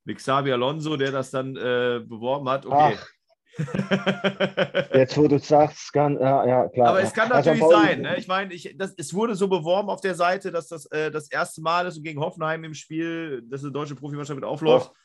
Mit 0.05 0.19
Xabi 0.19 0.53
Alonso, 0.53 0.97
der 0.97 1.11
das 1.11 1.33
dann 1.33 1.57
äh, 1.57 2.05
beworben 2.07 2.49
hat. 2.49 2.67
Okay. 2.67 2.97
Ach. 2.97 3.14
Jetzt, 4.95 5.17
wo 5.17 5.29
du 5.29 5.39
sagst, 5.39 5.93
kann, 5.93 6.19
ja, 6.19 6.47
ja, 6.47 6.69
klar. 6.69 6.89
Aber 6.89 7.03
es 7.03 7.13
kann 7.13 7.31
also 7.31 7.51
natürlich 7.51 7.63
also, 7.63 7.87
sein. 7.87 8.01
Ne? 8.01 8.17
Ich 8.17 8.27
meine, 8.27 8.53
ich, 8.53 8.75
das, 8.77 8.95
es 8.97 9.15
wurde 9.15 9.35
so 9.35 9.49
beworben 9.49 9.89
auf 9.91 10.01
der 10.01 10.15
Seite, 10.15 10.51
dass 10.51 10.69
das 10.69 10.87
äh, 10.87 11.11
das 11.11 11.31
erste 11.31 11.63
Mal 11.63 11.87
ist 11.87 11.97
und 11.97 12.03
gegen 12.03 12.21
Hoffenheim 12.21 12.65
im 12.65 12.75
Spiel, 12.75 13.43
dass 13.43 13.63
eine 13.63 13.73
deutsche 13.73 13.95
Profimannschaft 13.95 14.37
mit 14.37 14.45
aufläuft. 14.45 14.91
Oh, 14.93 14.97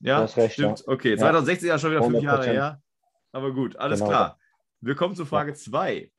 ja, 0.00 0.24
recht, 0.24 0.54
stimmt. 0.54 0.80
Ja. 0.80 0.92
Okay, 0.92 1.16
2016 1.16 1.68
ja 1.68 1.78
schon 1.78 1.90
wieder 1.90 2.02
fünf 2.02 2.18
100%. 2.18 2.22
Jahre 2.22 2.46
her. 2.46 2.82
Aber 3.32 3.52
gut, 3.52 3.76
alles 3.76 4.00
genau. 4.00 4.10
klar. 4.10 4.38
Wir 4.80 4.94
kommen 4.94 5.14
zu 5.14 5.26
Frage 5.26 5.52
2. 5.52 6.10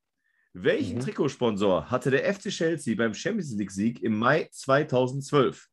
Welchen 0.54 0.98
mhm. 0.98 1.02
Trikotsponsor 1.02 1.90
hatte 1.90 2.12
der 2.12 2.32
FC 2.32 2.50
Chelsea 2.50 2.96
beim 2.96 3.14
Champions 3.14 3.56
League-Sieg 3.56 4.04
im 4.04 4.20
Mai 4.20 4.50
2012? 4.52 5.68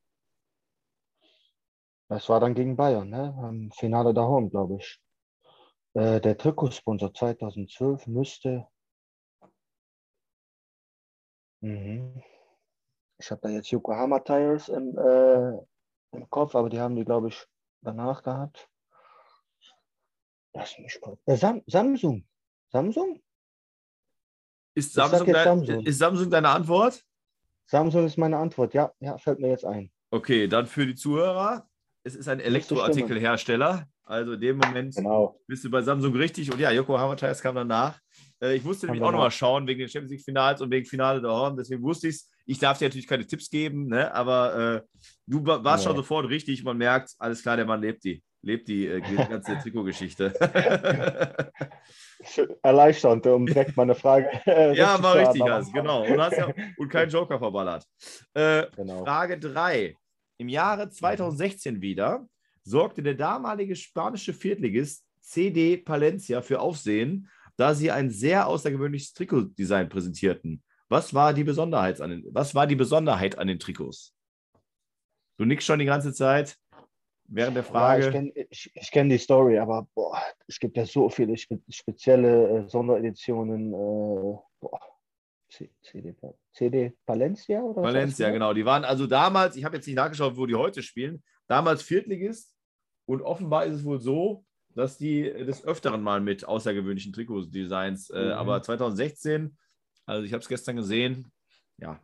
Das 2.09 2.29
war 2.31 2.41
dann 2.41 2.55
gegen 2.55 2.77
Bayern, 2.77 3.11
ne? 3.11 3.37
Im 3.51 3.71
Finale 3.73 4.15
daheim, 4.15 4.49
glaube 4.49 4.77
ich. 4.77 4.99
Äh, 5.95 6.21
der 6.21 6.37
Trikotsponsor 6.37 7.13
2012 7.15 8.07
müsste. 8.07 8.67
Mhm. 11.61 12.23
Ich 13.19 13.31
habe 13.31 13.41
da 13.43 13.49
jetzt 13.49 13.71
Yokohama 13.71 14.21
Tires 14.21 14.69
im, 14.69 14.97
äh, 14.97 15.59
im 16.13 16.31
Kopf, 16.31 16.55
aber 16.55 16.69
die 16.69 16.79
haben 16.79 16.95
die, 16.95 17.05
glaube 17.05 17.29
ich, 17.29 17.47
danach 17.81 18.23
gehabt. 18.23 18.69
Lass 20.55 20.79
mich 20.79 21.01
kurz. 21.01 21.21
Äh, 21.27 21.37
Sam 21.37 21.63
Samsung. 21.67 22.27
Samsung? 22.71 23.21
Ist 24.75 24.93
Samsung, 24.93 25.27
dein, 25.27 25.45
Samsung. 25.45 25.87
ist 25.87 25.99
Samsung 25.99 26.31
deine 26.31 26.51
Antwort? 26.51 27.05
Samsung 27.67 28.07
ist 28.07 28.17
meine 28.17 28.39
Antwort, 28.39 28.75
ja, 28.75 28.93
ja, 29.01 29.19
fällt 29.19 29.41
mir 29.41 29.49
jetzt 29.49 29.65
ein. 29.65 29.91
Okay, 30.11 30.47
dann 30.49 30.67
für 30.67 30.87
die 30.87 30.95
Zuhörer. 30.95 31.69
Es 32.05 32.15
ist 32.15 32.29
ein 32.29 32.41
Elektroartikelhersteller. 32.41 33.89
Also 34.09 34.33
in 34.33 34.41
dem 34.41 34.57
Moment 34.57 34.97
genau. 34.97 35.39
bist 35.47 35.63
du 35.65 35.71
bei 35.71 35.83
Samsung 35.83 36.17
richtig. 36.17 36.51
Und 36.51 36.59
ja, 36.59 36.71
Yokohama 36.71 37.15
Tires 37.15 37.43
kam 37.43 37.55
danach. 37.55 38.01
Äh, 38.43 38.57
ich 38.57 38.65
musste 38.65 38.87
nämlich 38.87 39.03
auch 39.03 39.13
nochmal 39.13 39.31
schauen 39.31 39.67
wegen 39.67 39.81
den 39.81 39.89
Champions 39.89 40.13
League 40.13 40.25
Finals 40.25 40.63
und 40.63 40.71
wegen 40.71 40.87
Finale 40.87 41.21
der 41.21 41.31
Horn. 41.31 41.59
Deswegen 41.59 41.83
wusste 41.83 42.09
ich 42.09 42.17
es. 42.17 42.31
Ich 42.47 42.59
darf 42.59 42.79
dir 42.79 42.87
natürlich 42.87 43.07
keine 43.07 43.27
Tipps 43.27 43.51
geben, 43.51 43.89
ne? 43.89 44.13
aber 44.15 44.77
äh, 44.77 45.03
du 45.27 45.45
warst 45.45 45.85
ja. 45.85 45.91
schon 45.91 45.97
sofort 45.97 46.31
richtig. 46.31 46.65
Man 46.65 46.79
merkt, 46.79 47.15
alles 47.19 47.43
klar, 47.43 47.57
der 47.57 47.67
Mann 47.67 47.83
lebt 47.83 48.03
die. 48.05 48.23
Lebt 48.41 48.69
die, 48.69 48.87
äh, 48.87 49.01
ganze 49.01 49.59
Trikotgeschichte. 49.63 50.33
Erleichternd, 52.63 53.27
um 53.27 53.45
direkt 53.45 53.77
meine 53.77 53.95
Frage. 53.95 54.31
Äh, 54.47 54.75
ja, 54.79 54.97
mal 54.97 55.19
richtig 55.19 55.43
hast, 55.43 55.75
genau. 55.75 56.07
Und, 56.07 56.19
hast 56.19 56.39
ja, 56.39 56.49
und 56.79 56.89
keinen 56.89 57.11
Joker 57.11 57.39
verballert. 57.39 57.85
Äh, 58.33 58.65
genau. 58.75 59.05
Frage 59.05 59.39
3. 59.39 59.95
Im 60.39 60.49
Jahre 60.49 60.89
2016 60.89 61.83
wieder 61.83 62.27
sorgte 62.69 63.03
der 63.03 63.15
damalige 63.15 63.75
spanische 63.75 64.33
Viertligist 64.33 65.05
CD 65.21 65.77
Palencia 65.77 66.43
für 66.43 66.61
Aufsehen, 66.61 67.29
da 67.57 67.75
sie 67.75 67.91
ein 67.91 68.11
sehr 68.11 68.47
außergewöhnliches 68.47 69.13
Trikotdesign 69.15 69.89
präsentierten. 69.89 70.63
Was 70.89 71.13
war 71.13 71.35
die 71.35 71.45
Besonderheit 71.45 72.01
an 72.01 72.11
den, 72.11 72.25
was 72.31 72.55
war 72.55 72.67
die 72.67 72.77
Besonderheit 72.77 73.37
an 73.39 73.49
den 73.49 73.59
Trikots? 73.59 74.15
Du 75.37 75.45
nickst 75.45 75.67
schon 75.67 75.79
die 75.79 75.85
ganze 75.85 76.13
Zeit 76.13 76.57
während 77.25 77.57
der 77.57 77.65
Frage. 77.65 78.03
Ja, 78.03 78.09
ich 78.09 78.15
kenne 78.15 78.33
ich, 78.51 78.71
ich 78.75 78.91
kenn 78.91 79.09
die 79.09 79.19
Story, 79.19 79.59
aber 79.59 79.87
boah, 79.95 80.19
es 80.47 80.59
gibt 80.59 80.77
ja 80.77 80.87
so 80.87 81.09
viele 81.09 81.37
spe 81.37 81.61
spezielle 81.69 82.65
äh, 82.65 82.69
Sondereditionen. 82.69 83.73
Äh. 83.73 84.39
CD, 85.81 86.15
CD 86.53 86.93
Valencia 87.07 87.63
oder 87.63 87.83
Valencia, 87.83 88.31
genau. 88.31 88.53
Die 88.53 88.67
waren 88.67 88.85
also 88.85 89.07
damals, 89.07 89.57
ich 89.57 89.65
habe 89.65 89.77
jetzt 89.77 89.87
nicht 89.87 89.97
nachgeschaut, 89.97 90.37
wo 90.37 90.45
die 90.45 90.55
heute 90.55 90.83
spielen, 90.83 91.23
damals 91.47 91.83
Viertligist 91.83 92.55
und 93.09 93.23
offenbar 93.23 93.65
ist 93.65 93.77
es 93.77 93.85
wohl 93.85 94.01
so, 94.01 94.45
dass 94.75 94.99
die 94.99 95.23
des 95.23 95.65
Öfteren 95.65 96.03
mal 96.03 96.21
mit 96.21 96.45
außergewöhnlichen 96.45 97.13
Trikotdesigns, 97.13 98.11
äh, 98.11 98.27
mhm. 98.27 98.33
aber 98.33 98.63
2016, 98.63 99.57
also 100.05 100.25
ich 100.25 100.33
habe 100.35 100.43
es 100.43 100.49
gestern 100.49 100.77
gesehen, 100.77 101.33
ja. 101.79 101.99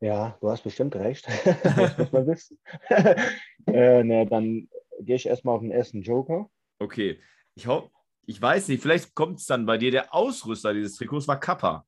Ja, 0.00 0.36
du 0.40 0.50
hast 0.50 0.62
bestimmt 0.62 0.94
recht. 0.96 1.26
das 1.64 1.96
muss 1.96 2.12
man 2.12 2.26
wissen. 2.26 2.58
äh, 3.66 4.04
ne, 4.04 4.26
dann 4.26 4.68
gehe 5.00 5.16
ich 5.16 5.26
erstmal 5.26 5.56
auf 5.56 5.62
den 5.62 5.72
ersten 5.72 6.02
Joker. 6.02 6.50
Okay. 6.78 7.20
Ich, 7.54 7.66
hoffe, 7.66 7.90
ich 8.26 8.40
weiß 8.40 8.68
nicht, 8.68 8.82
vielleicht 8.82 9.14
kommt 9.14 9.40
es 9.40 9.46
dann 9.46 9.66
bei 9.66 9.78
dir. 9.78 9.90
Der 9.90 10.14
Ausrüster 10.14 10.74
dieses 10.74 10.96
Trikots 10.96 11.26
war 11.26 11.40
Kappa. 11.40 11.86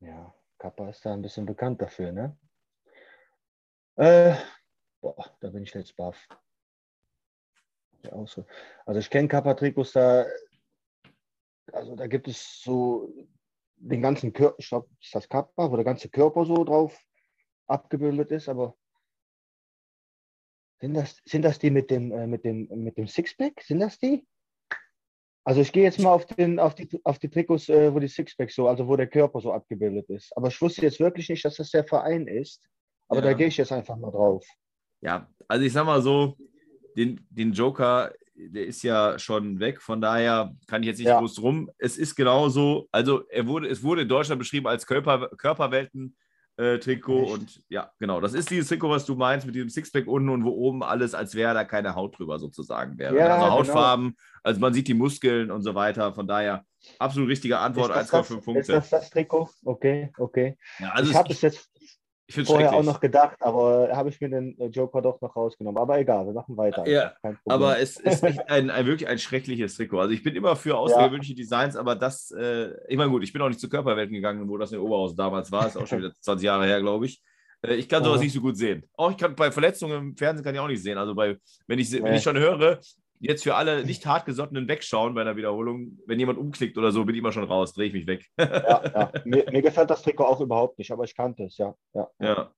Ja, 0.00 0.34
Kappa 0.58 0.90
ist 0.90 1.06
da 1.06 1.14
ein 1.14 1.22
bisschen 1.22 1.46
bekannt 1.46 1.80
dafür, 1.80 2.12
ne? 2.12 2.36
Äh, 3.96 4.34
Boah, 5.08 5.24
da 5.40 5.48
bin 5.48 5.62
ich 5.62 5.72
jetzt 5.72 5.96
baff. 5.96 6.28
Also 8.12 8.44
ich 8.98 9.08
kenne 9.08 9.26
Kappa-Trikots 9.26 9.92
da, 9.92 10.26
also 11.72 11.96
da 11.96 12.06
gibt 12.06 12.28
es 12.28 12.60
so 12.62 13.10
den 13.76 14.02
ganzen 14.02 14.34
Körper, 14.34 14.56
ich 14.58 14.68
glaube, 14.68 14.88
ist 15.00 15.14
das 15.14 15.26
Kappa, 15.26 15.70
wo 15.70 15.76
der 15.76 15.84
ganze 15.86 16.10
Körper 16.10 16.44
so 16.44 16.62
drauf 16.62 16.94
abgebildet 17.66 18.32
ist, 18.32 18.50
aber 18.50 18.76
sind 20.78 20.92
das, 20.92 21.22
sind 21.24 21.42
das 21.42 21.58
die 21.58 21.70
mit 21.70 21.90
dem, 21.90 22.12
äh, 22.12 22.26
mit 22.26 22.44
dem, 22.44 22.68
mit 22.68 22.98
dem 22.98 23.08
Sixpack? 23.08 23.62
Sind 23.62 23.80
das 23.80 23.98
die? 23.98 24.26
Also 25.44 25.62
ich 25.62 25.72
gehe 25.72 25.84
jetzt 25.84 26.00
mal 26.00 26.12
auf, 26.12 26.26
den, 26.26 26.58
auf, 26.58 26.74
die, 26.74 27.00
auf 27.04 27.18
die 27.18 27.30
Trikots, 27.30 27.70
äh, 27.70 27.94
wo 27.94 27.98
die 27.98 28.08
Sixpack 28.08 28.50
so, 28.50 28.68
also 28.68 28.86
wo 28.86 28.94
der 28.94 29.08
Körper 29.08 29.40
so 29.40 29.52
abgebildet 29.52 30.10
ist. 30.10 30.36
Aber 30.36 30.48
ich 30.48 30.60
wusste 30.60 30.82
jetzt 30.82 31.00
wirklich 31.00 31.30
nicht, 31.30 31.46
dass 31.46 31.56
das 31.56 31.70
der 31.70 31.84
Verein 31.84 32.26
ist. 32.26 32.62
Aber 33.08 33.20
ja. 33.20 33.28
da 33.28 33.32
gehe 33.32 33.46
ich 33.46 33.56
jetzt 33.56 33.72
einfach 33.72 33.96
mal 33.96 34.10
drauf. 34.10 34.46
Ja, 35.00 35.28
also 35.46 35.64
ich 35.64 35.72
sag 35.72 35.86
mal 35.86 36.02
so, 36.02 36.36
den, 36.96 37.20
den 37.30 37.52
Joker, 37.52 38.12
der 38.34 38.66
ist 38.66 38.82
ja 38.82 39.18
schon 39.18 39.60
weg, 39.60 39.80
von 39.80 40.00
daher 40.00 40.54
kann 40.66 40.82
ich 40.82 40.88
jetzt 40.88 40.98
nicht 40.98 41.08
ja. 41.08 41.18
groß 41.18 41.34
drum. 41.34 41.70
Es 41.78 41.96
ist 41.96 42.14
genauso, 42.14 42.88
also 42.92 43.22
er 43.28 43.46
wurde, 43.46 43.68
es 43.68 43.82
wurde 43.82 44.02
in 44.02 44.08
Deutschland 44.08 44.38
beschrieben 44.38 44.66
als 44.66 44.86
Körper, 44.86 45.28
Körperwelten. 45.36 46.16
Äh, 46.56 46.80
Trikot 46.80 47.22
Echt? 47.22 47.32
und 47.32 47.62
ja, 47.68 47.92
genau. 48.00 48.20
Das 48.20 48.34
ist 48.34 48.50
dieses 48.50 48.66
Trikot, 48.66 48.90
was 48.90 49.06
du 49.06 49.14
meinst, 49.14 49.46
mit 49.46 49.54
diesem 49.54 49.68
Sixpack 49.68 50.08
unten 50.08 50.28
und 50.28 50.44
wo 50.44 50.50
oben 50.50 50.82
alles, 50.82 51.14
als 51.14 51.36
wäre 51.36 51.54
da 51.54 51.62
keine 51.62 51.94
Haut 51.94 52.18
drüber 52.18 52.40
sozusagen 52.40 52.98
wäre. 52.98 53.16
Ja, 53.16 53.26
also 53.26 53.44
genau. 53.44 53.50
Hautfarben, 53.52 54.04
genau. 54.06 54.18
also 54.42 54.60
man 54.60 54.74
sieht 54.74 54.88
die 54.88 54.94
Muskeln 54.94 55.52
und 55.52 55.62
so 55.62 55.76
weiter. 55.76 56.12
Von 56.14 56.26
daher 56.26 56.64
absolut 56.98 57.28
richtige 57.28 57.58
Antwort, 57.60 57.92
1,5 57.92 58.40
Punkte. 58.40 58.60
Ist 58.60 58.68
das 58.70 58.90
das 58.90 59.10
Trikot? 59.10 59.50
Okay, 59.64 60.10
okay. 60.18 60.58
Ja, 60.80 60.90
also 60.90 61.12
ich 61.12 61.16
habe 61.16 61.32
es 61.32 61.42
jetzt 61.42 61.70
ich 62.28 62.46
vorher 62.46 62.74
auch 62.74 62.82
noch 62.82 63.00
gedacht, 63.00 63.36
aber 63.40 63.88
habe 63.92 64.10
ich 64.10 64.20
mir 64.20 64.28
den 64.28 64.58
äh, 64.60 64.66
Joker 64.66 65.00
doch 65.00 65.20
noch 65.20 65.34
rausgenommen. 65.34 65.80
Aber 65.80 65.98
egal, 65.98 66.26
wir 66.26 66.34
machen 66.34 66.56
weiter. 66.56 66.86
Ja, 66.86 67.14
aber 67.46 67.78
es 67.78 67.96
ist 67.96 68.22
ein, 68.22 68.70
ein, 68.70 68.86
wirklich 68.86 69.08
ein 69.08 69.18
schreckliches 69.18 69.76
Trikot. 69.76 70.00
Also 70.00 70.12
ich 70.12 70.22
bin 70.22 70.36
immer 70.36 70.54
für 70.54 70.76
außergewöhnliche 70.76 71.32
ja. 71.32 71.36
Designs, 71.36 71.74
aber 71.74 71.96
das, 71.96 72.30
äh, 72.32 72.70
ich 72.88 72.96
meine 72.96 73.10
gut, 73.10 73.22
ich 73.22 73.32
bin 73.32 73.40
auch 73.40 73.48
nicht 73.48 73.60
zu 73.60 73.68
Körperwelten 73.68 74.14
gegangen, 74.14 74.48
wo 74.48 74.58
das 74.58 74.72
in 74.72 74.78
Oberhausen 74.78 75.16
damals 75.16 75.50
war. 75.50 75.66
Ist 75.66 75.76
auch 75.76 75.86
schon 75.86 75.98
wieder 75.98 76.12
20 76.20 76.44
Jahre 76.44 76.66
her, 76.66 76.80
glaube 76.80 77.06
ich. 77.06 77.22
Äh, 77.62 77.74
ich 77.74 77.88
kann 77.88 78.04
sowas 78.04 78.20
nicht 78.20 78.32
so 78.32 78.40
gut 78.40 78.56
sehen. 78.56 78.84
Auch 78.94 79.10
ich 79.10 79.16
kann 79.16 79.34
bei 79.34 79.50
Verletzungen 79.50 79.98
im 79.98 80.16
Fernsehen 80.16 80.44
kann 80.44 80.54
ich 80.54 80.60
auch 80.60 80.68
nicht 80.68 80.82
sehen. 80.82 80.98
Also 80.98 81.14
bei, 81.14 81.38
wenn 81.66 81.78
ich, 81.78 81.90
wenn 81.92 82.14
ich 82.14 82.22
schon 82.22 82.36
höre, 82.36 82.78
jetzt 83.20 83.42
für 83.42 83.54
alle 83.54 83.84
nicht 83.84 84.06
hartgesottenen 84.06 84.68
wegschauen 84.68 85.14
bei 85.14 85.22
einer 85.22 85.36
Wiederholung. 85.36 85.98
Wenn 86.06 86.18
jemand 86.18 86.38
umklickt 86.38 86.78
oder 86.78 86.92
so, 86.92 87.04
bin 87.04 87.14
ich 87.14 87.20
immer 87.20 87.32
schon 87.32 87.44
raus, 87.44 87.72
drehe 87.72 87.86
ich 87.86 87.92
mich 87.92 88.06
weg. 88.06 88.26
ja, 88.38 88.82
ja. 88.84 89.12
Mir, 89.24 89.50
mir, 89.50 89.62
gefällt 89.62 89.90
das 89.90 90.02
Trikot 90.02 90.24
auch 90.24 90.40
überhaupt 90.40 90.78
nicht, 90.78 90.90
aber 90.90 91.04
ich 91.04 91.16
kannte 91.16 91.44
es, 91.44 91.58
ja. 91.58 91.74
ja. 91.94 92.08
ja. 92.20 92.52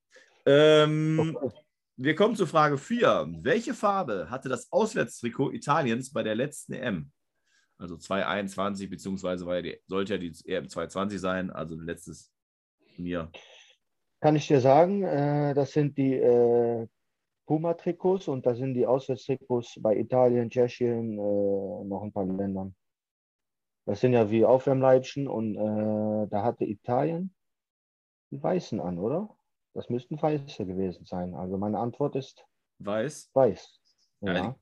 Ähm, 0.47 1.37
okay. 1.40 1.57
Wir 1.97 2.14
kommen 2.14 2.35
zu 2.35 2.47
Frage 2.47 2.79
4. 2.79 3.29
Welche 3.43 3.75
Farbe 3.75 4.31
hatte 4.31 4.49
das 4.49 4.73
Auswärtstrikot 4.73 5.52
Italiens 5.52 6.11
bei 6.12 6.23
der 6.23 6.35
letzten 6.35 6.73
EM? 6.73 7.12
Also 7.76 7.97
2021, 7.97 8.88
beziehungsweise 8.88 9.45
war 9.45 9.57
ja 9.57 9.62
die, 9.62 9.79
sollte 9.87 10.14
ja 10.14 10.19
die 10.19 10.33
EM 10.47 10.69
2020 10.69 11.21
sein, 11.21 11.50
also 11.50 11.76
letztes 11.76 12.33
Turnier. 12.95 13.31
Kann 14.21 14.37
ich 14.37 14.47
dir 14.47 14.61
sagen, 14.61 15.02
äh, 15.02 15.55
das 15.55 15.73
sind 15.73 15.97
die 15.97 16.14
äh, 16.14 16.87
Puma-Trikots 17.50 18.28
und 18.28 18.47
da 18.47 18.54
sind 18.54 18.75
die 18.75 18.87
Auswärtstrikots 18.87 19.80
bei 19.83 19.97
Italien, 19.97 20.50
Tschechien, 20.50 21.19
äh, 21.19 21.85
noch 21.85 22.02
ein 22.04 22.12
paar 22.12 22.25
Ländern. 22.25 22.76
Das 23.87 24.00
sind 24.00 24.12
ja 24.12 24.30
wie 24.30 24.45
Aufwärmleibchen 24.45 25.26
und 25.26 25.57
äh, 25.57 26.28
da 26.28 26.45
hatte 26.45 26.64
Italien 26.64 27.35
die 28.30 28.40
Weißen 28.40 28.78
an, 28.78 29.00
oder? 29.00 29.37
Das 29.75 29.90
müssten 29.90 30.23
Weiße 30.23 30.64
gewesen 30.64 31.04
sein. 31.07 31.35
Also 31.35 31.59
meine 31.59 31.80
Antwort 31.80 32.14
ist 32.14 32.47
Weiß. 32.78 33.30
Weiß. 33.35 33.80
Ja. 34.21 34.33
ja. 34.33 34.57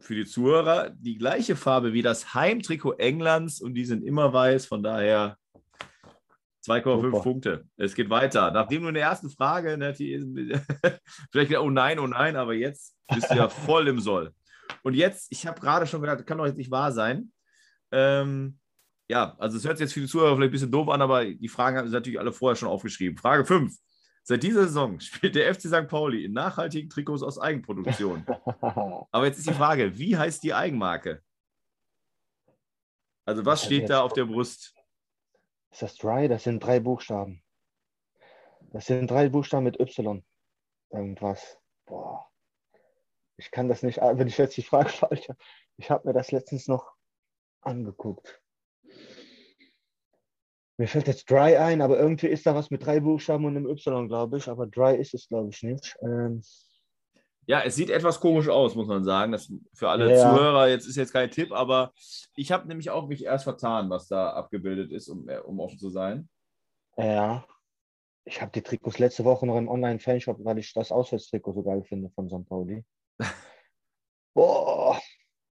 Für 0.00 0.16
die 0.16 0.26
Zuhörer 0.26 0.90
die 0.90 1.18
gleiche 1.18 1.54
Farbe 1.54 1.92
wie 1.92 2.02
das 2.02 2.34
Heimtrikot 2.34 2.94
Englands 2.94 3.60
und 3.60 3.74
die 3.74 3.84
sind 3.84 4.02
immer 4.02 4.32
weiß, 4.32 4.66
von 4.66 4.82
daher 4.82 5.38
2,5 6.64 7.22
Punkte. 7.22 7.64
Es 7.76 7.94
geht 7.94 8.10
weiter. 8.10 8.50
Nachdem 8.50 8.82
du 8.82 8.88
in 8.88 8.94
der 8.94 9.04
ersten 9.04 9.30
Frage, 9.30 9.76
ne, 9.76 9.92
die, 9.92 10.18
vielleicht 11.32 11.56
oh 11.56 11.70
nein, 11.70 11.98
oh 11.98 12.06
nein, 12.06 12.36
aber 12.36 12.54
jetzt 12.54 12.96
bist 13.12 13.30
du 13.30 13.34
ja 13.34 13.48
voll 13.66 13.88
im 13.88 14.00
Soll. 14.00 14.32
Und 14.82 14.94
jetzt, 14.94 15.26
ich 15.30 15.46
habe 15.46 15.60
gerade 15.60 15.86
schon 15.86 16.00
gedacht, 16.00 16.20
das 16.20 16.26
kann 16.26 16.38
doch 16.38 16.46
jetzt 16.46 16.58
nicht 16.58 16.70
wahr 16.70 16.92
sein. 16.92 17.32
Ähm, 17.90 18.58
ja, 19.08 19.36
also 19.38 19.56
es 19.56 19.64
hört 19.64 19.78
sich 19.78 19.86
jetzt 19.86 19.92
für 19.92 20.00
die 20.00 20.06
Zuhörer 20.06 20.36
vielleicht 20.36 20.50
ein 20.50 20.52
bisschen 20.52 20.70
doof 20.70 20.88
an, 20.88 21.02
aber 21.02 21.24
die 21.24 21.48
Fragen 21.48 21.76
haben 21.76 21.88
sie 21.88 21.94
natürlich 21.94 22.18
alle 22.18 22.32
vorher 22.32 22.56
schon 22.56 22.68
aufgeschrieben. 22.68 23.18
Frage 23.18 23.44
5. 23.44 23.74
Seit 24.24 24.42
dieser 24.42 24.64
Saison 24.64 25.00
spielt 25.00 25.34
der 25.34 25.52
FC 25.52 25.62
St. 25.62 25.88
Pauli 25.88 26.24
in 26.24 26.32
nachhaltigen 26.32 26.88
Trikots 26.88 27.22
aus 27.22 27.38
Eigenproduktion. 27.38 28.24
aber 29.10 29.26
jetzt 29.26 29.38
ist 29.38 29.48
die 29.48 29.54
Frage, 29.54 29.98
wie 29.98 30.16
heißt 30.16 30.42
die 30.44 30.54
Eigenmarke? 30.54 31.22
Also 33.24 33.44
was 33.44 33.64
steht 33.64 33.90
da 33.90 34.02
auf 34.02 34.12
der 34.12 34.24
Brust? 34.24 34.74
Ist 35.72 35.82
das 35.82 35.96
Dry? 35.96 36.28
Das 36.28 36.44
sind 36.44 36.62
drei 36.62 36.80
Buchstaben. 36.80 37.42
Das 38.72 38.86
sind 38.86 39.10
drei 39.10 39.28
Buchstaben 39.28 39.64
mit 39.64 39.80
Y. 39.80 40.22
Irgendwas. 40.90 41.58
Boah. 41.86 42.28
Ich 43.38 43.50
kann 43.50 43.68
das 43.68 43.82
nicht, 43.82 43.98
wenn 43.98 44.28
ich 44.28 44.38
jetzt 44.38 44.56
die 44.56 44.62
Frage 44.62 44.88
falsch 44.90 45.28
habe. 45.28 45.38
Ich 45.78 45.90
habe 45.90 46.06
mir 46.06 46.14
das 46.14 46.30
letztens 46.30 46.68
noch 46.68 46.92
angeguckt. 47.62 48.40
Mir 50.76 50.88
fällt 50.88 51.06
jetzt 51.06 51.30
Dry 51.30 51.56
ein, 51.56 51.80
aber 51.80 51.98
irgendwie 51.98 52.28
ist 52.28 52.46
da 52.46 52.54
was 52.54 52.70
mit 52.70 52.84
drei 52.84 53.00
Buchstaben 53.00 53.44
und 53.44 53.56
einem 53.56 53.68
Y, 53.68 54.08
glaube 54.08 54.38
ich. 54.38 54.48
Aber 54.48 54.66
Dry 54.66 54.96
ist 54.96 55.14
es, 55.14 55.28
glaube 55.28 55.50
ich, 55.50 55.62
nicht. 55.62 55.96
Ähm, 56.02 56.42
ja, 57.46 57.62
es 57.62 57.74
sieht 57.74 57.90
etwas 57.90 58.20
komisch 58.20 58.48
aus, 58.48 58.74
muss 58.74 58.86
man 58.86 59.04
sagen. 59.04 59.32
Das 59.32 59.52
für 59.74 59.88
alle 59.88 60.10
ja. 60.10 60.18
Zuhörer, 60.18 60.68
jetzt 60.68 60.86
ist 60.86 60.96
jetzt 60.96 61.12
kein 61.12 61.30
Tipp, 61.30 61.52
aber 61.52 61.92
ich 62.36 62.52
habe 62.52 62.68
nämlich 62.68 62.90
auch 62.90 63.08
mich 63.08 63.24
erst 63.24 63.44
vertan, 63.44 63.90
was 63.90 64.08
da 64.08 64.30
abgebildet 64.30 64.92
ist, 64.92 65.08
um, 65.08 65.28
äh, 65.28 65.38
um 65.38 65.58
offen 65.58 65.78
zu 65.78 65.90
sein. 65.90 66.28
Ja. 66.96 67.44
Ich 68.24 68.40
habe 68.40 68.52
die 68.52 68.62
Trikots 68.62 69.00
letzte 69.00 69.24
Woche 69.24 69.46
noch 69.46 69.58
im 69.58 69.68
Online-Fanshop, 69.68 70.44
weil 70.44 70.58
ich 70.58 70.72
das 70.72 70.92
Auswärtstrikot 70.92 71.54
so 71.54 71.62
geil 71.64 71.82
finde 71.82 72.10
von 72.10 72.28
St. 72.28 72.48
Pauli. 72.48 72.84
Boah. 74.34 75.00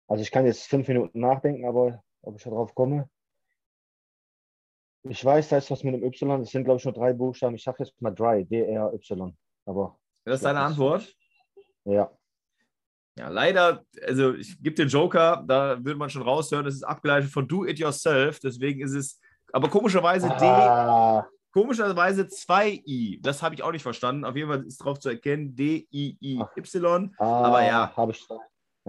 Also 0.06 0.22
ich 0.22 0.30
kann 0.30 0.46
jetzt 0.46 0.68
fünf 0.68 0.86
Minuten 0.86 1.18
nachdenken, 1.18 1.66
aber 1.66 2.04
ob 2.22 2.36
ich 2.36 2.44
darauf 2.44 2.74
komme. 2.74 3.10
Ich 5.02 5.24
weiß, 5.24 5.48
da 5.48 5.56
ist 5.56 5.70
was 5.70 5.82
mit 5.82 5.94
dem 5.94 6.04
Y. 6.04 6.42
Es 6.42 6.50
sind, 6.50 6.64
glaube 6.64 6.78
ich, 6.78 6.84
nur 6.84 6.94
drei 6.94 7.12
Buchstaben. 7.12 7.56
Ich 7.56 7.64
sage 7.64 7.82
jetzt 7.82 8.00
mal 8.00 8.10
Dry, 8.10 8.44
D-R-Y. 8.44 9.36
Aber. 9.64 9.98
Das 10.24 10.36
ist 10.36 10.44
deine 10.44 10.60
Antwort? 10.60 11.16
Ja. 11.84 12.10
Ja, 13.18 13.28
leider, 13.28 13.84
also 14.06 14.34
ich 14.34 14.62
gebe 14.62 14.76
den 14.76 14.88
Joker, 14.88 15.44
da 15.46 15.84
würde 15.84 15.98
man 15.98 16.08
schon 16.08 16.22
raushören, 16.22 16.64
das 16.64 16.74
ist 16.74 16.84
abgeleitet 16.84 17.30
von 17.30 17.46
Do 17.46 17.66
It 17.66 17.78
Yourself, 17.78 18.40
deswegen 18.40 18.80
ist 18.80 18.94
es, 18.94 19.20
aber 19.52 19.68
komischerweise 19.68 20.30
ah. 20.30 21.20
D, 21.20 21.28
komischerweise 21.52 22.22
2i, 22.22 23.18
das 23.20 23.42
habe 23.42 23.54
ich 23.54 23.62
auch 23.62 23.72
nicht 23.72 23.82
verstanden, 23.82 24.24
auf 24.24 24.36
jeden 24.36 24.48
Fall 24.48 24.64
ist 24.64 24.80
darauf 24.80 25.00
zu 25.00 25.10
erkennen, 25.10 25.54
D-I-I-Y, 25.54 27.10
ah, 27.18 27.42
aber 27.42 27.64
ja. 27.64 27.92
Habe 27.94 28.12
ich 28.12 28.26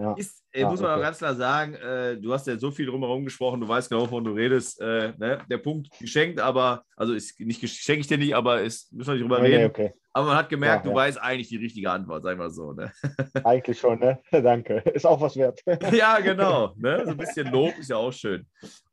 ja. 0.02 0.14
Ist, 0.14 0.42
äh, 0.52 0.62
ja, 0.62 0.70
muss 0.70 0.80
man 0.80 0.90
okay. 0.90 0.98
auch 0.98 1.04
ganz 1.04 1.18
klar 1.18 1.34
sagen, 1.34 1.74
äh, 1.74 2.16
du 2.16 2.32
hast 2.32 2.46
ja 2.46 2.58
so 2.58 2.70
viel 2.70 2.86
drumherum 2.86 3.24
gesprochen, 3.24 3.60
du 3.60 3.68
weißt 3.68 3.88
genau, 3.88 4.02
wovon 4.02 4.24
du 4.24 4.32
redest. 4.32 4.80
Äh, 4.80 5.12
ne? 5.16 5.38
Der 5.48 5.58
Punkt 5.58 5.88
geschenkt, 6.00 6.40
aber, 6.40 6.84
also 6.96 7.12
ist 7.14 7.38
nicht 7.38 7.66
schenke 7.68 8.00
ich 8.00 8.08
dir 8.08 8.18
nicht, 8.18 8.34
aber 8.34 8.62
ist, 8.62 8.92
müssen 8.92 9.08
wir 9.08 9.14
nicht 9.14 9.22
drüber 9.22 9.38
okay, 9.38 9.56
reden. 9.56 9.70
Okay. 9.70 9.92
Aber 10.12 10.26
man 10.26 10.36
hat 10.36 10.48
gemerkt, 10.48 10.84
ja, 10.84 10.90
du 10.90 10.96
weißt 10.96 11.22
eigentlich 11.22 11.48
die 11.48 11.56
richtige 11.56 11.90
Antwort, 11.90 12.22
sag 12.22 12.36
mal 12.36 12.50
so. 12.50 12.72
Ne? 12.72 12.92
Eigentlich 13.44 13.78
schon, 13.78 13.98
ne? 13.98 14.18
Danke. 14.30 14.78
Ist 14.92 15.06
auch 15.06 15.20
was 15.20 15.36
wert. 15.36 15.62
ja, 15.92 16.20
genau. 16.20 16.74
Ne? 16.76 17.02
So 17.04 17.12
ein 17.12 17.16
bisschen 17.16 17.46
Lob 17.50 17.78
ist 17.78 17.88
ja 17.88 17.96
auch 17.96 18.12
schön. 18.12 18.46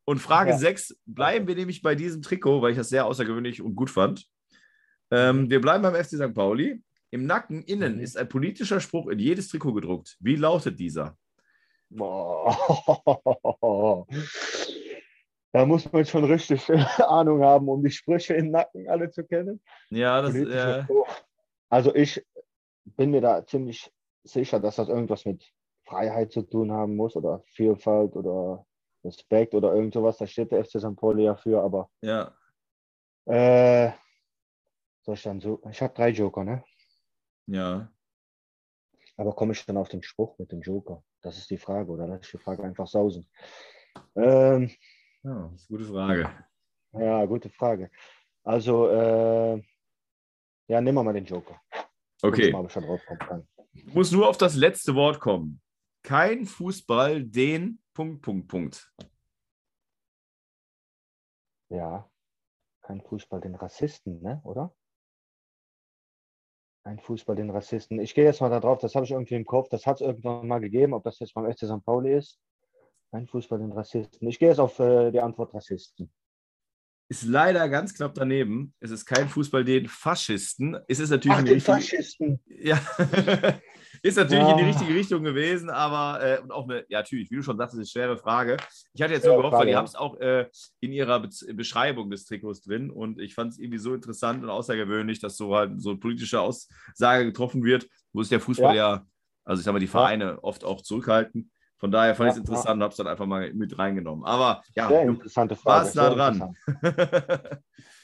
Und 0.05 0.19
Frage 0.19 0.57
6, 0.57 0.95
bleiben 1.05 1.47
wir 1.47 1.55
nämlich 1.55 1.81
bei 1.81 1.93
diesem 1.93 2.21
Trikot, 2.21 2.61
weil 2.61 2.71
ich 2.71 2.77
das 2.77 2.89
sehr 2.89 3.05
außergewöhnlich 3.05 3.61
und 3.61 3.75
gut 3.75 3.89
fand. 3.89 4.25
Ähm, 5.11 5.49
wir 5.49 5.59
bleiben 5.59 5.83
beim 5.83 5.95
FC 5.95 6.11
St. 6.11 6.33
Pauli. 6.33 6.81
Im 7.11 7.25
Nacken 7.25 7.63
innen 7.63 7.95
mhm. 7.95 8.01
ist 8.01 8.17
ein 8.17 8.29
politischer 8.29 8.79
Spruch 8.79 9.07
in 9.07 9.19
jedes 9.19 9.47
Trikot 9.49 9.73
gedruckt. 9.73 10.17
Wie 10.19 10.35
lautet 10.35 10.79
dieser? 10.79 11.17
Boah. 11.89 12.55
Da 15.51 15.65
muss 15.65 15.91
man 15.91 16.05
schon 16.05 16.25
richtig 16.25 16.69
Ahnung 16.99 17.43
haben, 17.43 17.69
um 17.69 17.83
die 17.83 17.89
Sprüche 17.89 18.35
im 18.35 18.51
Nacken 18.51 18.87
alle 18.87 19.09
zu 19.09 19.23
kennen. 19.23 19.59
Ja, 19.89 20.21
das 20.21 20.35
ist. 20.35 20.49
Äh... 20.49 20.83
Also 21.69 21.93
ich 21.95 22.23
bin 22.85 23.11
mir 23.11 23.21
da 23.21 23.45
ziemlich 23.45 23.91
sicher, 24.23 24.59
dass 24.59 24.75
das 24.75 24.89
irgendwas 24.89 25.25
mit 25.25 25.51
Freiheit 25.85 26.31
zu 26.31 26.43
tun 26.43 26.71
haben 26.71 26.95
muss 26.95 27.15
oder 27.15 27.41
Vielfalt 27.47 28.15
oder 28.15 28.65
Respekt 29.03 29.55
oder 29.55 29.73
irgend 29.73 29.93
sowas. 29.93 30.17
Da 30.17 30.27
steht 30.27 30.51
der 30.51 30.63
FC 30.63 30.79
St. 30.79 30.95
Pauli 30.95 31.23
ja 31.23 31.35
für, 31.35 31.61
aber. 31.63 31.89
Ja. 32.01 32.31
Äh, 33.25 33.91
soll 35.01 35.15
ich 35.15 35.23
dann 35.23 35.39
so? 35.39 35.61
Ich 35.71 35.81
habe 35.81 35.93
drei 35.93 36.09
Joker, 36.09 36.43
ne? 36.43 36.63
Ja. 37.49 37.91
Aber 39.17 39.33
komme 39.33 39.53
ich 39.53 39.65
dann 39.65 39.77
auf 39.77 39.89
den 39.89 40.03
Spruch 40.03 40.37
mit 40.37 40.51
dem 40.51 40.61
Joker? 40.61 41.03
Das 41.21 41.37
ist 41.37 41.49
die 41.49 41.57
Frage, 41.57 41.91
oder 41.91 42.07
lasse 42.07 42.21
ich 42.23 42.31
die 42.31 42.37
Frage 42.37 42.63
einfach 42.63 42.87
sausen? 42.87 43.29
Ähm, 44.15 44.69
ja, 45.23 45.49
das 45.51 45.61
ist 45.61 45.69
eine 45.69 45.77
gute 45.77 45.85
Frage. 45.85 46.47
Ja, 46.93 47.25
gute 47.25 47.49
Frage. 47.49 47.91
Also, 48.43 48.87
äh, 48.89 49.61
ja, 50.67 50.81
nehmen 50.81 50.97
wir 50.97 51.03
mal 51.03 51.13
den 51.13 51.25
Joker. 51.25 51.59
Okay. 52.21 52.51
Mal, 52.51 52.69
schon 52.69 52.83
kann. 53.19 53.47
Du 53.73 53.93
musst 53.93 54.13
nur 54.13 54.27
auf 54.27 54.37
das 54.37 54.55
letzte 54.55 54.95
Wort 54.95 55.19
kommen. 55.19 55.61
Kein 56.03 56.45
Fußball, 56.45 57.23
den 57.23 57.81
Punkt, 57.93 58.21
Punkt, 58.21 58.47
Punkt. 58.47 58.93
Ja, 61.69 62.09
kein 62.81 63.01
Fußball, 63.01 63.41
den 63.41 63.55
Rassisten, 63.55 64.21
ne? 64.21 64.41
oder? 64.43 64.73
Ein 66.83 66.99
Fußball, 66.99 67.35
den 67.35 67.49
Rassisten. 67.49 67.99
Ich 67.99 68.15
gehe 68.15 68.23
jetzt 68.23 68.41
mal 68.41 68.49
da 68.49 68.59
drauf, 68.59 68.79
das 68.79 68.95
habe 68.95 69.05
ich 69.05 69.11
irgendwie 69.11 69.35
im 69.35 69.45
Kopf. 69.45 69.69
Das 69.69 69.85
hat 69.85 69.97
es 69.97 70.01
irgendwann 70.01 70.47
mal 70.47 70.59
gegeben, 70.59 70.93
ob 70.93 71.03
das 71.03 71.19
jetzt 71.19 71.33
beim 71.33 71.51
FC 71.51 71.65
St. 71.65 71.83
Pauli 71.85 72.13
ist. 72.13 72.39
Kein 73.11 73.27
Fußball 73.27 73.59
den 73.59 73.71
Rassisten. 73.71 74.27
Ich 74.27 74.39
gehe 74.39 74.49
jetzt 74.49 74.59
auf 74.59 74.79
äh, 74.79 75.11
die 75.11 75.19
Antwort 75.19 75.53
Rassisten. 75.53 76.11
Ist 77.11 77.23
leider 77.23 77.67
ganz 77.69 77.95
knapp 77.95 78.13
daneben. 78.13 78.71
Es 78.79 78.91
ist 78.91 79.03
kein 79.05 79.27
Fußball 79.27 79.63
den 79.65 79.87
Faschisten. 79.87 80.77
Es 80.87 80.99
ist 80.99 81.09
natürlich 81.09 81.37
Ach, 81.37 81.39
in 81.39 81.45
die 81.45 81.51
den 81.51 81.55
richtige, 81.55 81.73
Faschisten. 81.75 82.39
ja, 82.47 82.79
ist 84.03 84.15
natürlich 84.17 84.47
in 84.47 84.57
die 84.57 84.63
Ja. 84.63 84.67
richtige 84.69 84.93
Richtung 84.93 85.23
gewesen, 85.23 85.71
aber 85.71 86.23
äh, 86.23 86.39
und 86.39 86.51
auch 86.51 86.69
eine, 86.69 86.85
ja, 86.87 86.99
natürlich, 86.99 87.31
wie 87.31 87.37
du 87.37 87.41
schon 87.41 87.57
sagst, 87.57 87.73
ist 87.73 87.79
eine 87.79 87.87
schwere 87.87 88.17
Frage. 88.19 88.57
Ich 88.93 89.01
hatte 89.01 89.13
jetzt 89.13 89.23
so 89.23 89.31
Ja, 89.31 89.37
gehofft, 89.37 89.57
weil 89.57 89.65
die 89.65 89.71
ja. 89.71 89.77
haben 89.79 89.85
es 89.85 89.95
auch 89.95 90.19
äh, 90.19 90.47
in 90.81 90.91
ihrer 90.91 91.19
Be 91.19 91.29
Beschreibung 91.55 92.11
des 92.11 92.25
Trikots 92.25 92.61
drin 92.61 92.91
und 92.91 93.19
ich 93.19 93.33
fand 93.33 93.53
es 93.53 93.59
irgendwie 93.59 93.79
so 93.79 93.95
interessant 93.95 94.43
und 94.43 94.51
außergewöhnlich, 94.51 95.19
dass 95.19 95.35
so 95.35 95.55
halt 95.55 95.81
so 95.81 95.89
eine 95.89 95.97
politische 95.99 96.39
Aussage 96.41 97.25
getroffen 97.25 97.63
wird, 97.63 97.87
wo 98.13 98.21
sich 98.21 98.29
der 98.29 98.39
Fußball 98.39 98.75
ja, 98.75 99.03
also 99.45 99.61
ich 99.61 99.65
sag 99.65 99.71
mal, 99.73 99.79
die 99.79 99.87
Vereine 99.87 100.43
oft 100.43 100.63
auch 100.63 100.81
zurückhalten. 100.83 101.49
Von 101.79 101.91
daher 101.91 102.13
fand 102.13 102.29
ich 102.29 102.33
es 102.33 102.39
interessant 102.39 102.75
und 102.77 102.83
habe 102.83 102.91
es 102.91 102.97
dann 102.97 103.07
einfach 103.07 103.25
mal 103.25 103.53
mit 103.53 103.77
reingenommen. 103.79 104.25
Aber 104.25 104.61
ja, 104.75 104.89
Sehr 104.89 105.03
interessante 105.03 105.55
Frage. 105.55 105.85
warst 105.85 105.95
nah 105.95 106.07
sehr 106.07 106.15
dran. 106.15 106.55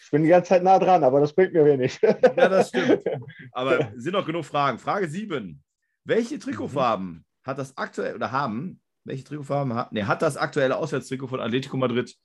Ich 0.05 0.11
bin 0.11 0.23
die 0.23 0.29
ganze 0.29 0.49
Zeit 0.49 0.63
nah 0.63 0.79
dran, 0.79 1.03
aber 1.03 1.19
das 1.19 1.33
bringt 1.33 1.51
mir 1.53 1.65
wenig. 1.65 1.99
ja, 2.01 2.13
das 2.47 2.69
stimmt. 2.69 3.03
Aber 3.51 3.91
sind 3.95 4.13
noch 4.13 4.25
genug 4.25 4.45
Fragen. 4.45 4.77
Frage 4.79 5.09
7. 5.09 5.61
Welche 6.05 6.39
Trikotfarben 6.39 7.25
hat 7.43 7.57
das 7.57 7.75
aktuell 7.77 8.15
oder 8.15 8.31
haben, 8.31 8.81
welche 9.03 9.23
Trikotfarben 9.23 9.73
hat, 9.73 9.91
nee, 9.91 10.03
hat 10.03 10.21
das 10.21 10.37
aktuelle 10.37 10.77
Auswärtstrikot 10.77 11.27
von 11.27 11.39
Atletico 11.41 11.75
Madrid? 11.75 12.15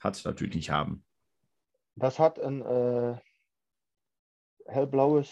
Hat 0.00 0.22
natürlich 0.24 0.54
nicht 0.54 0.70
haben. 0.70 1.04
Das 1.96 2.18
hat 2.18 2.38
ein 2.38 2.62
äh, 2.62 3.16
hellblaues, 4.66 5.30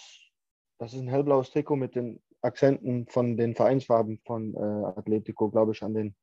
das 0.79 0.93
ist 0.95 1.01
ein 1.01 1.09
hellblaues 1.09 1.51
Trikot 1.51 1.77
mit 1.77 1.95
den 1.95 2.23
Akzenten 2.42 3.06
von 3.09 3.37
den 3.37 3.54
Vereinsfarben 3.54 4.20
von 4.25 4.54
äh, 4.54 4.99
Atletico, 4.99 5.50
glaube 5.50 5.73
ich, 5.73 5.82
an 5.82 5.94
den 5.94 6.14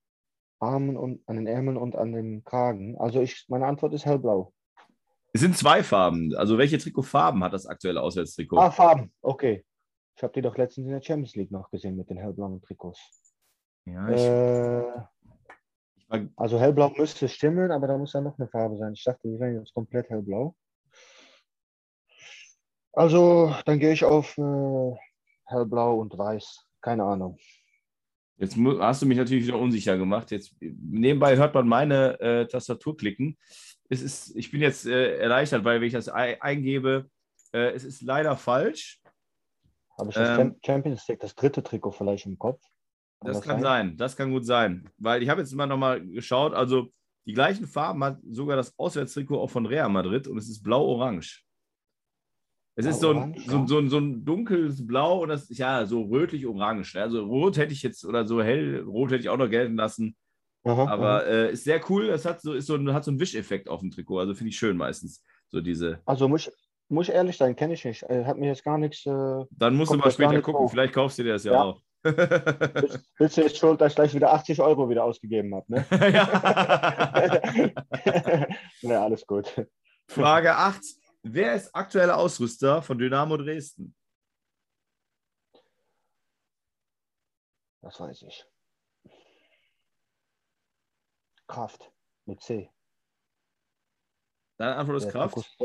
Armen 0.59 0.97
und 0.97 1.21
an 1.27 1.35
den 1.35 1.47
Ärmeln 1.47 1.77
und 1.77 1.95
an 1.95 2.11
den 2.13 2.43
Kragen. 2.43 2.97
Also 2.97 3.21
ich, 3.21 3.45
meine 3.47 3.67
Antwort 3.67 3.93
ist 3.93 4.05
hellblau. 4.05 4.53
Es 5.33 5.41
sind 5.41 5.55
zwei 5.55 5.83
Farben. 5.83 6.35
Also 6.35 6.57
welche 6.57 6.79
Trikotfarben 6.79 7.43
hat 7.43 7.53
das 7.53 7.67
aktuelle 7.67 8.01
Auswärtstrikot? 8.01 8.57
Ah, 8.57 8.71
Farben, 8.71 9.11
okay. 9.21 9.63
Ich 10.15 10.23
habe 10.23 10.33
die 10.33 10.41
doch 10.41 10.57
letztens 10.57 10.87
in 10.87 10.93
der 10.93 11.01
Champions 11.01 11.35
League 11.35 11.51
noch 11.51 11.69
gesehen 11.69 11.95
mit 11.95 12.09
den 12.09 12.17
hellblauen 12.17 12.59
Trikots. 12.61 12.99
ja, 13.85 14.09
ich, 14.09 14.21
Äh, 14.21 14.79
ich 15.95 16.09
war, 16.09 16.27
also 16.37 16.59
hellblau 16.59 16.89
müsste 16.97 17.29
stimmen, 17.29 17.71
aber 17.71 17.85
da 17.85 17.97
muss 17.99 18.13
ja 18.13 18.21
noch 18.21 18.39
eine 18.39 18.47
Farbe 18.47 18.77
sein. 18.77 18.93
Ich 18.93 19.03
dachte, 19.03 19.27
die 19.27 19.39
wären 19.39 19.59
jetzt 19.59 19.75
komplett 19.75 20.09
hellblau. 20.09 20.55
Also, 22.93 23.53
dann 23.65 23.77
gehe 23.77 23.93
ich 23.93 24.03
auf 24.03 24.35
äh, 24.39 24.97
hellblau 25.47 25.99
und 25.99 26.17
weiß. 26.17 26.65
Keine 26.81 27.03
Ahnung. 27.03 27.37
jetzt 28.37 28.55
hast 28.79 29.01
du 29.01 29.05
mich 29.07 29.17
natürlich 29.17 29.47
wieder 29.47 29.57
unsicher 29.59 29.97
gemacht. 29.97 30.29
Jetzt 30.31 30.55
nebenbei 30.61 31.35
hört 31.37 31.53
man 31.55 31.67
meine 31.67 32.19
äh, 32.19 32.45
Tastatur 32.47 32.95
klicken. 32.95 33.37
Es 33.89 34.01
ist, 34.01 34.35
ich 34.35 34.51
bin 34.51 34.61
jetzt 34.61 34.85
äh, 34.85 35.17
erleichtert, 35.17 35.63
weil 35.63 35.79
wenn 35.81 35.87
ich 35.87 35.93
das 35.93 36.09
ei- 36.13 36.39
eingebe, 36.41 37.09
äh, 37.53 37.71
es 37.71 37.83
ist 37.83 38.01
leider 38.01 38.35
falsch. 38.37 39.01
Habe 39.97 40.09
ich 40.09 40.15
das 40.15 40.29
Ähm, 40.29 40.35
Cham- 40.35 40.55
Champions 40.65 41.07
League, 41.07 41.19
das 41.21 41.33
dritte 41.33 41.63
Trikot 41.63 41.91
vielleicht 41.91 42.25
im 42.27 42.37
Kopf? 42.37 42.61
Das 43.21 43.41
kann 43.41 43.59
sein, 43.61 43.97
das 43.97 44.15
kann 44.15 44.31
gut 44.31 44.45
sein. 44.45 44.87
Weil 44.99 45.23
ich 45.23 45.29
habe 45.29 45.41
jetzt 45.41 45.51
mal 45.55 45.65
nochmal 45.65 46.05
geschaut, 46.05 46.53
also 46.53 46.93
die 47.25 47.33
gleichen 47.33 47.65
Farben 47.65 48.03
hat 48.03 48.19
sogar 48.29 48.55
das 48.55 48.77
Auswärtstrikot 48.77 49.39
auch 49.41 49.49
von 49.49 49.65
Real 49.65 49.89
Madrid 49.89 50.27
und 50.27 50.37
es 50.37 50.47
ist 50.47 50.61
blau-orange. 50.61 51.43
Es 52.79 52.85
ist 52.85 52.99
so 53.01 53.09
ein, 53.09 53.33
Blau-orange, 53.33 53.49
so, 53.49 53.57
ein- 53.57 53.67
so, 53.67 53.77
ein, 53.79 53.89
so 53.89 53.97
ein 53.97 54.25
dunkles 54.25 54.85
Blau 54.85 55.23
und 55.23 55.29
das 55.29 55.49
ist 55.49 55.57
ja 55.57 55.85
so 55.85 56.03
rötlich-orange. 56.03 56.95
Also 57.01 57.25
rot 57.25 57.57
hätte 57.57 57.73
ich 57.73 57.81
jetzt 57.83 58.05
oder 58.05 58.25
so 58.25 58.41
hell-rot 58.41 59.09
hätte 59.11 59.21
ich 59.21 59.29
auch 59.29 59.37
noch 59.37 59.49
gelten 59.49 59.75
lassen. 59.75 60.15
Aha, 60.63 60.87
Aber 60.87 61.25
äh, 61.25 61.51
ist 61.53 61.63
sehr 61.63 61.81
cool. 61.89 62.09
Es 62.09 62.25
hat 62.25 62.39
so, 62.41 62.53
ist 62.53 62.67
so, 62.67 62.75
ein, 62.75 62.93
hat 62.93 63.03
so 63.03 63.11
einen 63.11 63.19
Wischeffekt 63.19 63.67
auf 63.67 63.79
dem 63.79 63.89
Trikot. 63.91 64.19
Also 64.19 64.35
finde 64.35 64.49
ich 64.49 64.57
schön 64.59 64.77
meistens. 64.77 65.23
So 65.49 65.59
diese. 65.61 65.99
Also 66.05 66.27
muss, 66.27 66.51
muss 66.89 67.09
ich 67.09 67.15
ehrlich 67.15 67.37
sein, 67.37 67.55
kenne 67.55 67.73
ich 67.73 67.83
nicht. 67.83 68.03
Äh, 68.03 68.25
Hat 68.25 68.37
mir 68.37 68.47
jetzt 68.47 68.63
gar 68.63 68.77
nichts. 68.77 69.05
Äh, 69.05 69.45
Dann 69.49 69.75
musst 69.75 69.91
du 69.91 69.97
mal 69.97 70.03
das 70.05 70.13
später 70.13 70.39
gucken. 70.41 70.61
hoch. 70.61 70.69
Vielleicht 70.69 70.93
kaufst 70.93 71.17
du 71.17 71.23
dir 71.23 71.33
das 71.33 71.45
ja, 71.45 71.53
Ja. 71.53 71.63
auch. 71.63 71.81
bist 73.17 73.37
du 73.37 73.41
jetzt 73.41 73.57
schuld, 73.57 73.81
dass 73.81 73.93
ich 73.93 73.95
gleich 73.95 74.13
wieder 74.13 74.31
80 74.33 74.61
Euro 74.61 74.87
wieder 74.89 75.03
ausgegeben 75.03 75.55
habe, 75.55 75.65
ne? 75.73 75.85
ja. 76.13 77.71
ja, 78.81 79.03
alles 79.03 79.25
gut. 79.25 79.65
Frage 80.07 80.55
8. 80.55 80.81
Wer 81.33 81.55
ist 81.55 81.73
aktueller 81.75 82.17
Ausrüster 82.17 82.81
von 82.81 82.97
Dynamo 82.97 83.37
Dresden? 83.37 83.95
Das 87.81 87.99
weiß 87.99 88.23
ich. 88.23 88.45
Kraft 91.47 91.91
mit 92.25 92.41
C. 92.41 92.69
Deine 94.57 94.75
Antwort 94.75 95.03
ist 95.03 95.09
Kraft. 95.09 95.57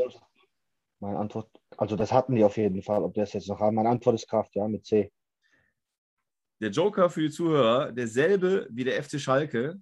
Meine 0.99 1.19
Antwort, 1.19 1.49
also 1.77 1.95
das 1.97 2.11
hatten 2.13 2.35
die 2.35 2.43
auf 2.43 2.55
jeden 2.55 2.81
Fall, 2.81 3.03
ob 3.03 3.13
das 3.13 3.33
jetzt 3.33 3.49
noch 3.49 3.59
haben. 3.59 3.75
Meine 3.75 3.89
Antwort 3.89 4.15
ist 4.15 4.29
Kraft, 4.29 4.55
ja, 4.55 4.67
mit 4.67 4.85
C. 4.85 5.11
Der 6.61 6.69
Joker 6.69 7.09
für 7.09 7.21
die 7.21 7.29
Zuhörer, 7.29 7.91
derselbe 7.91 8.67
wie 8.71 8.85
der 8.85 9.03
FC 9.03 9.19
Schalke. 9.19 9.81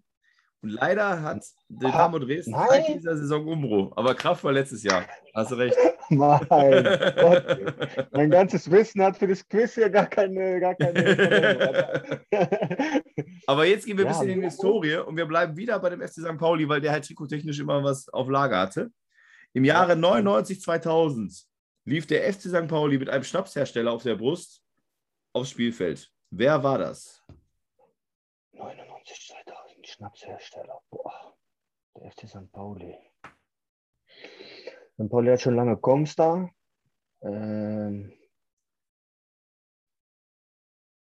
Und 0.64 0.70
leider 0.70 1.22
hat 1.24 1.44
Dynamo 1.70 2.20
Dresden 2.20 2.52
nein. 2.52 2.68
seit 2.70 2.88
dieser 2.90 3.18
Saison 3.18 3.48
Umbro. 3.48 3.92
Aber 3.96 4.14
Kraft 4.14 4.44
war 4.44 4.52
letztes 4.52 4.84
Jahr. 4.84 5.06
Hast 5.34 5.52
du 5.52 5.56
recht. 5.56 5.76
Mein 6.10 6.46
Gott, 6.50 7.46
mein 8.12 8.30
ganzes 8.30 8.70
Wissen 8.70 9.02
hat 9.02 9.16
für 9.16 9.28
das 9.28 9.48
Quiz 9.48 9.76
hier 9.76 9.90
gar 9.90 10.08
keine, 10.08 10.60
gar 10.60 10.76
keine. 10.76 12.22
Aber 13.48 13.66
jetzt 13.66 13.86
gehen 13.86 13.98
wir 13.98 14.06
ein 14.06 14.12
Ja, 14.12 14.20
bisschen 14.20 14.30
in 14.34 14.42
die. 14.42 14.48
Historie 14.48 14.98
und 14.98 15.16
wir 15.16 15.26
bleiben 15.26 15.56
wieder 15.56 15.80
bei 15.80 15.90
dem 15.90 16.02
FC 16.02 16.16
St. 16.16 16.38
Pauli, 16.38 16.68
weil 16.68 16.82
der 16.82 16.92
halt 16.92 17.06
trikottechnisch 17.06 17.60
immer 17.60 17.82
was 17.82 18.10
auf 18.10 18.28
Lager 18.28 18.60
hatte. 18.60 18.92
Im 19.54 19.64
Jahre 19.64 19.96
99, 19.96 20.60
2000 20.62 21.46
lief 21.86 22.08
der 22.08 22.32
FC 22.34 22.42
St. 22.42 22.68
Pauli 22.68 22.98
mit 22.98 23.10
einem 23.10 23.24
Schnapshersteller 23.24 23.94
auf 23.94 24.04
der 24.04 24.16
Brust 24.16 24.62
aufs 25.32 25.52
Spielfeld. 25.52 26.12
Wer 26.30 26.62
war 26.62 26.78
das? 26.78 27.24
99, 28.52 28.86
2000, 28.86 28.91
Schnapshersteller. 30.02 30.82
Boah, 30.90 31.36
der 31.96 32.12
FC 32.12 32.28
St. 32.28 32.52
Pauli. 32.52 32.98
St. 34.96 35.10
Pauli 35.12 35.30
hat 35.30 35.42
schon 35.42 35.56
lange 35.56 35.78
Comstar. 35.78 36.50
Ähm, 37.22 38.12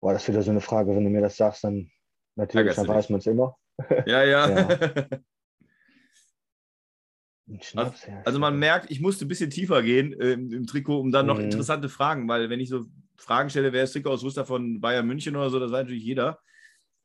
boah, 0.00 0.12
das 0.12 0.22
ist 0.24 0.28
wieder 0.30 0.42
so 0.42 0.50
eine 0.50 0.60
Frage, 0.60 0.96
wenn 0.96 1.04
du 1.04 1.10
mir 1.10 1.20
das 1.20 1.36
sagst, 1.36 1.62
dann 1.62 1.92
natürlich, 2.34 2.74
dann 2.74 2.88
weiß 2.88 3.10
man 3.10 3.20
es 3.20 3.26
immer. 3.28 3.56
Ja, 4.06 4.24
ja. 4.24 4.48
Ja. 4.48 5.06
Also, 7.74 7.92
also 8.24 8.38
man 8.38 8.58
merkt, 8.58 8.90
ich 8.90 9.00
musste 9.00 9.26
ein 9.26 9.28
bisschen 9.28 9.50
tiefer 9.50 9.82
gehen 9.82 10.18
äh, 10.18 10.32
im, 10.32 10.52
im 10.52 10.66
Trikot, 10.66 11.00
um 11.00 11.12
dann 11.12 11.26
noch 11.26 11.38
Mhm. 11.38 11.44
interessante 11.44 11.88
Fragen, 11.90 12.26
weil 12.26 12.48
wenn 12.48 12.60
ich 12.60 12.70
so 12.70 12.86
Fragen 13.16 13.50
stelle, 13.50 13.72
wer 13.72 13.84
ist 13.84 13.92
Trikotausrüster 13.92 14.46
von 14.46 14.80
Bayern 14.80 15.06
München 15.06 15.36
oder 15.36 15.50
so, 15.50 15.58
das 15.58 15.70
weiß 15.70 15.82
natürlich 15.84 16.04
jeder. 16.04 16.40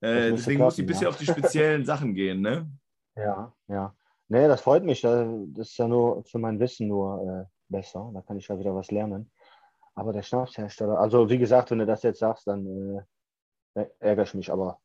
Äh, 0.01 0.31
deswegen 0.31 0.62
muss 0.63 0.77
ich 0.77 0.83
ein 0.83 0.88
bisschen 0.88 1.03
ja. 1.03 1.10
auf 1.10 1.17
die 1.17 1.25
speziellen 1.25 1.86
Sachen 1.86 2.13
gehen, 2.13 2.41
ne? 2.41 2.69
Ja, 3.15 3.53
ja. 3.67 3.95
Nee, 4.27 4.47
das 4.47 4.62
freut 4.62 4.83
mich. 4.83 5.01
Da- 5.01 5.25
Das 5.47 5.69
ist 5.69 5.77
ja 5.77 5.88
nur 5.88 6.23
für 6.25 6.38
mein 6.38 6.60
Wissen 6.60 6.88
nur 6.88 7.21
äh, 7.23 7.45
besser. 7.69 8.12
Da 8.13 8.21
kann 8.21 8.38
ich 8.38 8.47
ja 8.47 8.60
wieder 8.60 8.75
was 8.75 8.91
lernen. 8.91 9.31
Aber 9.95 10.13
der 10.13 10.21
Schnapshersteller, 10.21 10.99
also 10.99 11.29
wie 11.29 11.39
gesagt, 11.39 11.71
wenn 11.71 11.79
du 11.79 11.86
das 11.88 12.03
jetzt 12.03 12.19
sagst, 12.19 12.45
dann 12.45 13.03
äh, 13.73 13.86
ärgere 13.99 14.23
ich 14.25 14.33
mich. 14.36 14.51
Aber 14.51 14.79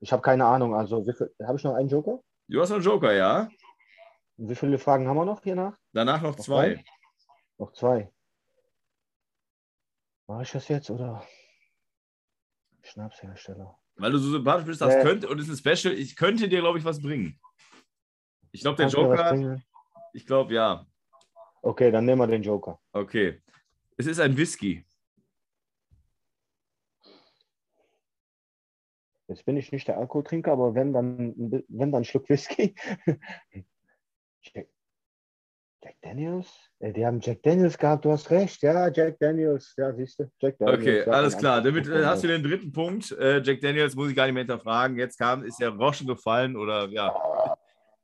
ich 0.00 0.12
habe 0.12 0.22
keine 0.22 0.46
Ahnung. 0.46 0.74
Also, 0.74 1.04
habe 1.42 1.58
ich 1.58 1.64
noch 1.64 1.74
einen 1.74 1.88
Joker? 1.88 2.20
Du 2.48 2.60
hast 2.60 2.70
noch 2.70 2.76
einen 2.76 2.84
Joker, 2.84 3.12
ja? 3.12 3.48
Wie 4.36 4.54
viele 4.54 4.78
Fragen 4.78 5.06
haben 5.06 5.16
wir 5.16 5.24
noch 5.26 5.42
hier 5.42 5.54
nach? 5.56 5.76
Danach 5.92 6.22
noch 6.22 6.36
Noch 6.36 6.44
zwei. 6.44 6.74
zwei? 6.76 6.84
Noch 7.58 7.72
zwei. 7.72 8.12
Mache 10.26 10.42
ich 10.44 10.52
das 10.52 10.68
jetzt 10.68 10.90
oder? 10.90 11.22
Schnapshersteller. 12.82 13.78
Weil 13.96 14.10
du 14.12 14.18
so 14.18 14.30
sympathisch 14.30 14.66
bist, 14.66 14.80
das 14.80 14.94
Äh. 14.94 15.02
könnte, 15.02 15.28
und 15.28 15.38
es 15.38 15.48
ist 15.48 15.64
ein 15.64 15.76
Special, 15.76 15.94
ich 15.94 16.16
könnte 16.16 16.48
dir, 16.48 16.60
glaube 16.60 16.78
ich, 16.78 16.84
was 16.84 17.00
bringen. 17.00 17.38
Ich 18.50 18.60
glaube, 18.60 18.76
der 18.76 18.88
Joker, 18.88 19.60
ich 20.12 20.26
glaube, 20.26 20.54
ja. 20.54 20.86
Okay, 21.62 21.90
dann 21.90 22.04
nehmen 22.04 22.20
wir 22.20 22.26
den 22.26 22.42
Joker. 22.42 22.80
Okay. 22.92 23.40
Es 23.96 24.06
ist 24.06 24.20
ein 24.20 24.36
Whisky. 24.36 24.84
Jetzt 29.26 29.44
bin 29.44 29.56
ich 29.56 29.72
nicht 29.72 29.88
der 29.88 29.98
Alkoholtrinker, 29.98 30.52
aber 30.52 30.74
wenn 30.74 30.92
dann, 30.92 31.34
wenn 31.68 31.92
dann 31.92 32.02
ein 32.02 32.04
Schluck 32.04 32.28
Whisky. 32.28 32.74
Jack, 34.42 34.68
Jack 35.84 35.96
Daniels? 36.00 36.48
Äh, 36.80 36.92
Die 36.94 37.04
haben 37.04 37.20
Jack 37.20 37.42
Daniels 37.42 37.76
gehabt, 37.76 38.06
du 38.06 38.10
hast 38.10 38.30
recht. 38.30 38.62
Ja, 38.62 38.90
Jack 38.90 39.18
Daniels. 39.18 39.74
Ja, 39.76 39.92
siehst 39.92 40.18
du, 40.18 40.30
Jack 40.40 40.56
Daniels. 40.58 40.80
Okay, 40.80 40.98
ja, 41.06 41.12
alles 41.12 41.36
klar. 41.36 41.60
Damit 41.60 41.86
äh, 41.86 42.06
hast 42.06 42.24
du 42.24 42.28
den 42.28 42.42
dritten 42.42 42.72
Punkt. 42.72 43.12
Äh, 43.12 43.42
Jack 43.42 43.60
Daniels 43.60 43.94
muss 43.94 44.08
ich 44.08 44.16
gar 44.16 44.24
nicht 44.24 44.32
mehr 44.32 44.44
hinterfragen. 44.44 44.98
Jetzt 44.98 45.18
kam, 45.18 45.44
ist 45.44 45.60
der 45.60 45.68
Roschen 45.70 46.06
gefallen 46.06 46.56
oder 46.56 46.88
ja. 46.88 47.14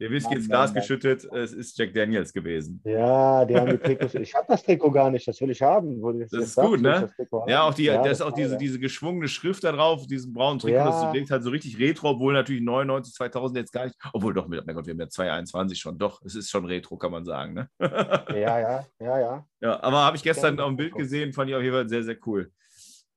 Der 0.01 0.11
Whisky 0.11 0.35
ins 0.35 0.49
Glas 0.49 0.73
geschüttet, 0.73 1.25
es 1.31 1.53
ist 1.53 1.77
Jack 1.77 1.93
Daniels 1.93 2.33
gewesen. 2.33 2.81
Ja, 2.85 3.45
die 3.45 3.55
haben 3.55 3.71
die 3.71 3.77
Trikots. 3.77 4.15
Ich 4.15 4.35
habe 4.35 4.47
das 4.49 4.63
Trikot 4.63 4.91
gar 4.91 5.11
nicht, 5.11 5.29
das 5.29 5.39
will 5.43 5.51
ich 5.51 5.61
haben. 5.61 6.01
das, 6.19 6.31
das 6.31 6.43
ist 6.45 6.57
gut, 6.57 6.81
ne? 6.81 7.13
Ja, 7.47 7.65
auch 7.65 7.75
die, 7.75 7.85
ja, 7.85 8.03
das 8.03 8.13
ist 8.13 8.23
auch 8.23 8.33
diese, 8.33 8.57
diese 8.57 8.79
geschwungene 8.79 9.29
Schrift 9.29 9.63
da 9.63 9.73
drauf, 9.73 10.07
diesen 10.07 10.33
braunen 10.33 10.59
Trikot, 10.59 10.75
ja. 10.75 10.85
das 10.87 11.13
wirkt 11.13 11.31
halt 11.31 11.43
so 11.43 11.51
richtig 11.51 11.79
retro, 11.79 12.11
obwohl 12.11 12.33
natürlich 12.33 12.63
99, 12.63 13.13
2000 13.13 13.59
jetzt 13.59 13.73
gar 13.73 13.85
nicht, 13.85 13.97
obwohl 14.15 14.33
doch, 14.33 14.49
mein 14.49 14.65
Gott, 14.75 14.87
wir 14.87 14.93
haben 14.93 15.01
ja 15.01 15.09
2021 15.09 15.79
schon, 15.79 15.99
doch, 15.99 16.23
es 16.25 16.35
ist 16.35 16.49
schon 16.49 16.65
retro, 16.65 16.97
kann 16.97 17.13
man 17.13 17.27
sagen, 17.27 17.53
ne? 17.53 17.69
ja, 17.79 18.59
ja, 18.59 18.87
ja, 19.01 19.21
ja. 19.21 19.47
Ja, 19.61 19.81
aber 19.83 19.99
habe 19.99 20.17
ich 20.17 20.23
gestern 20.23 20.59
auf 20.61 20.69
dem 20.69 20.77
Bild 20.79 20.95
gesehen, 20.95 21.35
fand 21.35 21.51
ich 21.51 21.57
auf 21.57 21.63
jeden 21.63 21.75
Fall 21.75 21.89
sehr, 21.91 22.05
sehr 22.05 22.17
cool. 22.25 22.51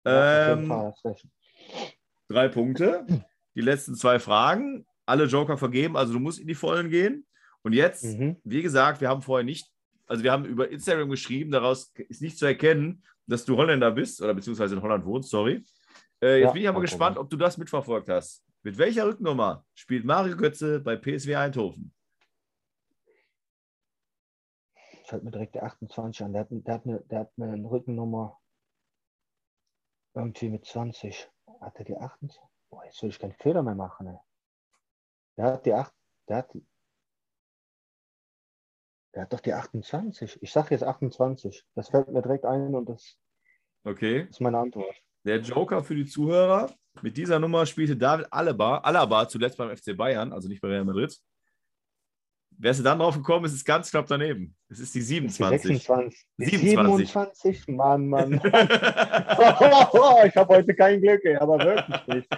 Ähm, 0.04 0.70
drei 2.28 2.50
Punkte. 2.50 3.06
Die 3.56 3.62
letzten 3.62 3.96
zwei 3.96 4.20
Fragen 4.20 4.86
alle 5.06 5.26
Joker 5.26 5.58
vergeben, 5.58 5.98
also 5.98 6.14
du 6.14 6.20
musst 6.20 6.40
in 6.40 6.48
die 6.48 6.56
Vollen 6.56 6.90
gehen. 6.90 7.26
Und 7.62 7.74
jetzt, 7.74 8.04
mhm. 8.04 8.38
wie 8.44 8.62
gesagt, 8.62 9.02
wir 9.02 9.10
haben 9.10 9.22
vorher 9.22 9.46
nicht, 9.46 9.72
also 10.06 10.24
wir 10.24 10.32
haben 10.32 10.46
über 10.46 10.70
Instagram 10.70 11.10
geschrieben, 11.10 11.52
daraus 11.52 11.94
ist 12.10 12.22
nicht 12.22 12.38
zu 12.38 12.46
erkennen, 12.46 13.04
dass 13.26 13.46
du 13.46 13.56
Holländer 13.56 13.92
bist 13.92 14.22
oder 14.22 14.34
beziehungsweise 14.34 14.76
in 14.76 14.82
Holland 14.82 15.06
wohnst, 15.06 15.30
sorry. 15.30 15.64
Äh, 16.22 16.40
jetzt 16.40 16.48
ja, 16.48 16.52
bin 16.52 16.62
ich 16.62 16.68
aber 16.68 16.82
gespannt, 16.82 17.18
ob 17.18 17.30
du 17.30 17.38
das 17.38 17.58
mitverfolgt 17.58 18.10
hast. 18.10 18.44
Mit 18.64 18.78
welcher 18.78 19.06
Rücknummer 19.06 19.66
spielt 19.74 20.06
Mario 20.06 20.38
Götze 20.38 20.80
bei 20.80 20.96
PSW 20.96 21.36
Eindhoven? 21.36 21.94
Fällt 25.06 25.24
mir 25.24 25.32
direkt 25.32 25.56
der 25.56 25.64
28 25.64 26.26
an. 26.26 26.34
Der 26.34 26.42
hat, 26.42 26.48
der 26.50 26.74
hat, 26.74 26.86
eine, 26.86 27.02
der 27.02 27.20
hat 27.20 27.32
eine 27.38 27.70
Rückennummer 27.70 28.40
irgendwie 30.14 30.50
mit 30.50 30.66
20. 30.66 31.30
Hat 31.60 31.76
er 31.76 31.86
die 31.86 31.98
28? 31.98 32.42
Boah, 32.70 32.86
jetzt 32.86 32.98
soll 32.98 33.10
ich 33.10 33.20
keinen 33.20 33.34
Fehler 33.34 33.64
mehr 33.64 33.76
machen. 33.76 34.08
Ey. 34.08 34.18
Der 35.38 35.46
hat 35.46 35.66
die 35.66 35.74
8, 35.74 35.94
der 36.30 36.38
hat, 36.38 36.54
der 39.16 39.22
hat 39.24 39.34
doch 39.34 39.40
die 39.40 39.54
28. 39.54 40.42
Ich 40.42 40.52
sage 40.52 40.70
jetzt 40.72 40.84
28. 40.84 41.66
Das 41.76 41.90
fällt 41.90 42.10
mir 42.10 42.22
direkt 42.22 42.46
ein 42.46 42.76
und 42.76 42.90
das 42.90 43.18
okay. 43.84 44.28
ist 44.30 44.42
meine 44.42 44.60
Antwort. 44.60 44.96
Der 45.26 45.40
Joker 45.40 45.84
für 45.84 45.96
die 45.96 46.06
Zuhörer. 46.06 46.74
Mit 47.02 47.18
dieser 47.18 47.40
Nummer 47.40 47.66
spielte 47.66 47.98
David 47.98 48.28
Alaba, 48.32 48.78
Alaba 48.80 49.28
zuletzt 49.28 49.58
beim 49.58 49.76
FC 49.76 49.98
Bayern, 49.98 50.32
also 50.32 50.48
nicht 50.48 50.62
bei 50.62 50.68
Real 50.68 50.86
Madrid. 50.86 51.18
Wärst 52.64 52.80
du 52.80 52.84
dann 52.86 52.98
drauf 52.98 53.18
gekommen, 53.18 53.44
es 53.44 53.52
ist 53.52 53.66
ganz 53.66 53.92
knapp 53.92 54.08
daneben. 54.08 54.56
Es 54.70 54.80
ist 54.80 54.96
die 54.96 55.02
27. 55.02 55.62
Die 55.64 55.68
26. 55.68 56.28
27. 56.38 57.10
27, 57.10 57.68
Mann, 57.68 58.08
Mann. 58.08 58.30
Mann. 58.30 58.42
ich 58.42 60.36
habe 60.38 60.48
heute 60.48 60.74
kein 60.74 61.02
Glück, 61.02 61.20
ey, 61.26 61.36
aber 61.36 61.60
wirklich 61.60 62.08
nicht. 62.08 62.30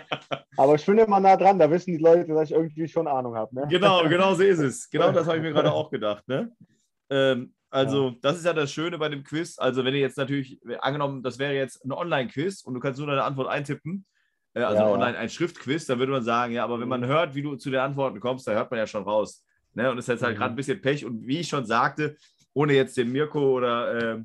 Aber 0.58 0.74
ich 0.74 0.84
bin 0.84 0.98
immer 0.98 1.20
nah 1.20 1.38
dran, 1.38 1.60
da 1.60 1.70
wissen 1.70 1.92
die 1.92 2.04
Leute, 2.04 2.34
dass 2.34 2.50
ich 2.50 2.56
irgendwie 2.56 2.88
schon 2.88 3.08
Ahnung 3.08 3.36
habe. 3.36 3.54
Ne? 3.54 3.68
Genau, 3.70 4.02
genau 4.10 4.34
so 4.34 4.42
ist 4.42 4.58
es. 4.58 4.90
Genau 4.90 5.12
das 5.12 5.28
habe 5.28 5.38
ich 5.38 5.44
mir 5.44 5.54
gerade 5.54 5.72
auch 5.72 5.92
gedacht. 5.92 6.28
Ne? 6.28 6.52
Ähm, 7.12 7.54
also, 7.70 8.08
ja. 8.08 8.16
das 8.24 8.38
ist 8.38 8.46
ja 8.46 8.54
das 8.54 8.72
Schöne 8.72 8.98
bei 8.98 9.10
dem 9.10 9.24
Quiz. 9.24 9.60
Also, 9.60 9.86
wenn 9.86 9.94
ihr 9.94 10.00
jetzt 10.00 10.18
natürlich, 10.18 10.60
angenommen, 10.80 11.22
das 11.22 11.38
wäre 11.38 11.54
jetzt 11.54 11.86
ein 11.86 11.92
Online-Quiz 11.92 12.64
und 12.64 12.74
du 12.74 12.80
kannst 12.80 12.98
nur 12.98 13.08
deine 13.08 13.26
Antwort 13.26 13.48
eintippen, 13.48 14.08
äh, 14.56 14.62
also 14.62 14.82
ja, 14.82 14.90
online 14.90 15.20
ein 15.20 15.30
Schriftquiz, 15.30 15.86
dann 15.86 16.00
würde 16.00 16.14
man 16.14 16.24
sagen, 16.24 16.52
ja, 16.52 16.64
aber 16.64 16.80
wenn 16.80 16.88
man 16.88 17.02
mhm. 17.02 17.06
hört, 17.10 17.36
wie 17.36 17.44
du 17.44 17.58
zu 17.58 17.70
den 17.70 17.82
Antworten 17.82 18.20
kommst, 18.20 18.48
da 18.48 18.54
hört 18.54 18.72
man 18.72 18.80
ja 18.80 18.88
schon 18.88 19.04
raus. 19.04 19.46
Ne? 19.76 19.92
Und 19.92 19.98
es 19.98 20.06
ist 20.06 20.10
jetzt 20.10 20.24
halt 20.24 20.36
mhm. 20.36 20.40
gerade 20.40 20.54
ein 20.54 20.56
bisschen 20.56 20.82
Pech. 20.82 21.06
Und 21.06 21.26
wie 21.26 21.40
ich 21.40 21.48
schon 21.48 21.66
sagte, 21.66 22.16
ohne 22.54 22.74
jetzt 22.74 22.98
den 22.98 23.12
Mirko 23.12 23.58
oder 23.58 24.16
äh, 24.16 24.24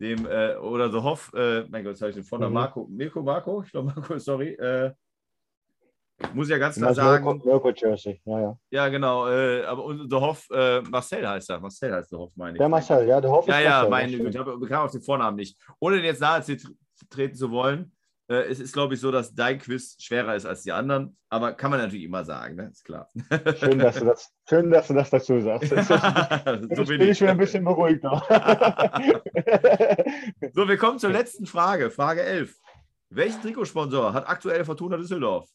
dem 0.00 0.26
äh, 0.26 0.54
oder 0.56 0.90
The 0.90 0.98
Hoff, 0.98 1.32
äh, 1.34 1.64
mein 1.68 1.84
Gott, 1.84 1.92
jetzt 1.92 2.02
habe 2.02 2.10
ich 2.10 2.16
den 2.16 2.24
vorne, 2.24 2.48
mhm. 2.48 2.54
Marco, 2.54 2.86
Mirko, 2.90 3.22
Marco, 3.22 3.62
ich 3.62 3.70
glaube 3.70 3.92
Marco, 3.94 4.18
sorry, 4.18 4.50
äh, 4.54 4.92
muss 6.34 6.48
ja 6.48 6.58
ganz 6.58 6.76
klar 6.76 6.94
sagen. 6.94 7.40
Mirko 7.44 7.70
Jersey, 7.70 8.20
ja, 8.24 8.40
ja. 8.40 8.58
Ja, 8.70 8.88
genau. 8.88 9.28
Äh, 9.28 9.64
aber 9.64 9.84
und 9.84 10.10
The 10.10 10.16
Hoff, 10.16 10.48
äh, 10.52 10.80
Marcel 10.82 11.26
heißt 11.26 11.50
er. 11.50 11.60
Marcel 11.60 11.92
heißt 11.92 12.10
The 12.10 12.16
Hoff, 12.16 12.32
meine 12.36 12.52
ich. 12.52 12.58
Der 12.58 12.68
Marcel, 12.68 13.06
ja, 13.08 13.20
The 13.20 13.28
Hoff 13.28 13.46
ja, 13.46 13.58
ist 13.58 13.64
Ja, 13.64 13.82
ja, 13.82 13.88
meine 13.88 14.16
Güte. 14.16 14.38
Ich 14.38 14.60
bekam 14.60 14.84
auf 14.84 14.92
den 14.92 15.02
Vornamen 15.02 15.36
nicht. 15.36 15.58
Ohne 15.80 15.96
den 15.96 16.04
jetzt 16.04 16.20
nahe 16.20 16.44
treten 17.10 17.34
zu 17.34 17.50
wollen, 17.50 17.92
äh, 18.28 18.44
es 18.44 18.60
ist, 18.60 18.72
glaube 18.72 18.94
ich, 18.94 19.00
so, 19.00 19.10
dass 19.10 19.34
dein 19.34 19.58
Quiz 19.58 19.96
schwerer 20.00 20.34
ist 20.34 20.46
als 20.46 20.62
die 20.62 20.72
anderen, 20.72 21.16
aber 21.28 21.52
kann 21.52 21.70
man 21.70 21.80
natürlich 21.80 22.04
immer 22.04 22.24
sagen, 22.24 22.56
ne? 22.56 22.68
ist 22.70 22.84
klar. 22.84 23.08
Schön, 23.58 23.78
dass 23.78 23.98
du 23.98 24.04
das, 24.04 24.32
schön, 24.48 24.70
dass 24.70 24.88
du 24.88 24.94
das 24.94 25.10
dazu 25.10 25.40
sagst. 25.40 25.72
So 26.74 26.84
bin 26.84 27.00
ich 27.02 27.20
wieder 27.20 27.32
ein 27.32 27.38
bisschen 27.38 27.64
beruhigter. 27.64 28.10
so, 30.52 30.68
wir 30.68 30.76
kommen 30.76 30.98
zur 30.98 31.10
letzten 31.10 31.46
Frage, 31.46 31.90
Frage 31.90 32.22
11. 32.22 32.58
Welchen 33.10 33.42
Trikotsponsor 33.42 34.14
hat 34.14 34.28
aktuell 34.28 34.64
Fortuna 34.64 34.96
Düsseldorf? 34.96 35.48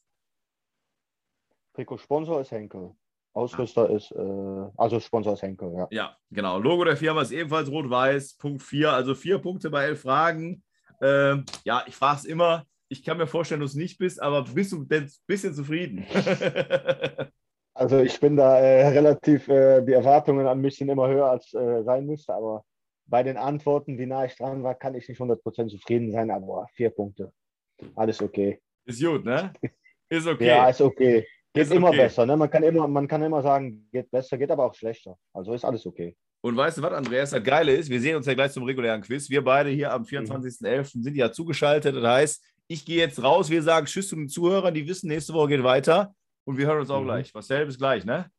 Trikotsponsor 1.73 2.41
ist 2.41 2.51
Henkel. 2.51 2.91
Ausrüster 3.33 3.89
ist, 3.91 4.11
äh, 4.11 4.65
also 4.77 4.99
Sponsor 4.99 5.33
ist 5.33 5.43
Henkel, 5.43 5.71
ja. 5.75 5.87
Ja, 5.91 6.17
genau. 6.31 6.57
Logo 6.57 6.83
der 6.83 6.97
Firma 6.97 7.21
ist 7.21 7.31
ebenfalls 7.31 7.69
rot-weiß. 7.69 8.37
Punkt 8.37 8.63
4, 8.63 8.91
also 8.91 9.13
vier 9.13 9.37
Punkte 9.37 9.69
bei 9.69 9.85
elf 9.85 10.01
Fragen. 10.01 10.63
Ähm, 11.01 11.45
ja, 11.63 11.83
ich 11.87 11.95
frage 11.95 12.19
es 12.19 12.25
immer. 12.25 12.65
Ich 12.89 13.03
kann 13.03 13.17
mir 13.17 13.27
vorstellen, 13.27 13.61
dass 13.61 13.73
du 13.73 13.77
es 13.79 13.81
nicht 13.81 13.97
bist, 13.97 14.21
aber 14.21 14.43
bist 14.43 14.71
du 14.71 14.83
denn 14.83 15.03
ein 15.03 15.11
bisschen 15.27 15.53
zufrieden? 15.53 16.05
also 17.73 17.99
ich 17.99 18.19
bin 18.19 18.37
da 18.37 18.57
äh, 18.59 18.87
relativ, 18.87 19.47
äh, 19.49 19.81
die 19.81 19.91
Erwartungen 19.91 20.47
an 20.47 20.61
mich 20.61 20.77
sind 20.77 20.89
immer 20.89 21.07
höher, 21.07 21.29
als 21.29 21.53
äh, 21.53 21.83
sein 21.83 22.05
müsste, 22.05 22.33
aber 22.33 22.63
bei 23.05 23.23
den 23.23 23.37
Antworten, 23.37 23.97
wie 23.97 24.05
nah 24.05 24.25
ich 24.25 24.35
dran 24.35 24.63
war, 24.63 24.75
kann 24.75 24.95
ich 24.95 25.07
nicht 25.07 25.19
100% 25.19 25.69
zufrieden 25.69 26.11
sein, 26.11 26.31
aber 26.31 26.67
vier 26.73 26.89
Punkte. 26.89 27.31
Alles 27.95 28.21
okay. 28.21 28.59
Ist 28.85 29.03
gut, 29.03 29.25
ne? 29.25 29.53
Ist 30.09 30.27
okay. 30.27 30.47
Ja, 30.47 30.69
ist 30.69 30.81
okay. 30.81 31.25
Geht 31.53 31.63
ist 31.63 31.71
immer 31.73 31.89
okay. 31.89 31.97
besser. 31.97 32.25
Ne? 32.25 32.37
Man, 32.37 32.49
kann 32.49 32.63
immer, 32.63 32.87
man 32.87 33.07
kann 33.07 33.23
immer 33.23 33.41
sagen, 33.41 33.87
geht 33.91 34.11
besser, 34.11 34.37
geht 34.37 34.51
aber 34.51 34.65
auch 34.65 34.73
schlechter. 34.73 35.17
Also 35.33 35.53
ist 35.53 35.65
alles 35.65 35.85
okay. 35.85 36.15
Und 36.41 36.55
weißt 36.55 36.77
du 36.77 36.81
was, 36.81 36.93
Andreas, 36.93 37.31
das 37.31 37.43
Geile 37.43 37.75
ist, 37.75 37.89
wir 37.89 37.99
sehen 37.99 38.15
uns 38.15 38.25
ja 38.25 38.33
gleich 38.33 38.51
zum 38.51 38.63
regulären 38.63 39.01
Quiz. 39.01 39.29
Wir 39.29 39.43
beide 39.43 39.69
hier 39.69 39.91
am 39.91 40.03
24.11. 40.03 41.03
sind 41.03 41.15
ja 41.15 41.31
zugeschaltet. 41.31 41.95
Das 41.95 42.03
heißt, 42.03 42.43
ich 42.67 42.85
gehe 42.85 42.97
jetzt 42.97 43.21
raus, 43.21 43.49
wir 43.49 43.63
sagen 43.63 43.85
Tschüss 43.85 44.09
zu 44.09 44.15
den 44.15 44.29
Zuhörern, 44.29 44.73
die 44.73 44.87
wissen, 44.87 45.07
nächste 45.07 45.33
Woche 45.33 45.49
geht 45.49 45.63
weiter. 45.63 46.13
Und 46.45 46.57
wir 46.57 46.67
hören 46.67 46.79
uns 46.79 46.89
auch 46.89 47.01
mhm. 47.01 47.05
gleich. 47.05 47.33
Was 47.33 47.47
bis 47.47 47.77
gleich, 47.77 48.05
ne? 48.05 48.29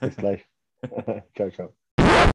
Bis 0.00 0.16
gleich. 0.16 0.44
ciao, 1.36 1.50
ciao. 1.50 1.74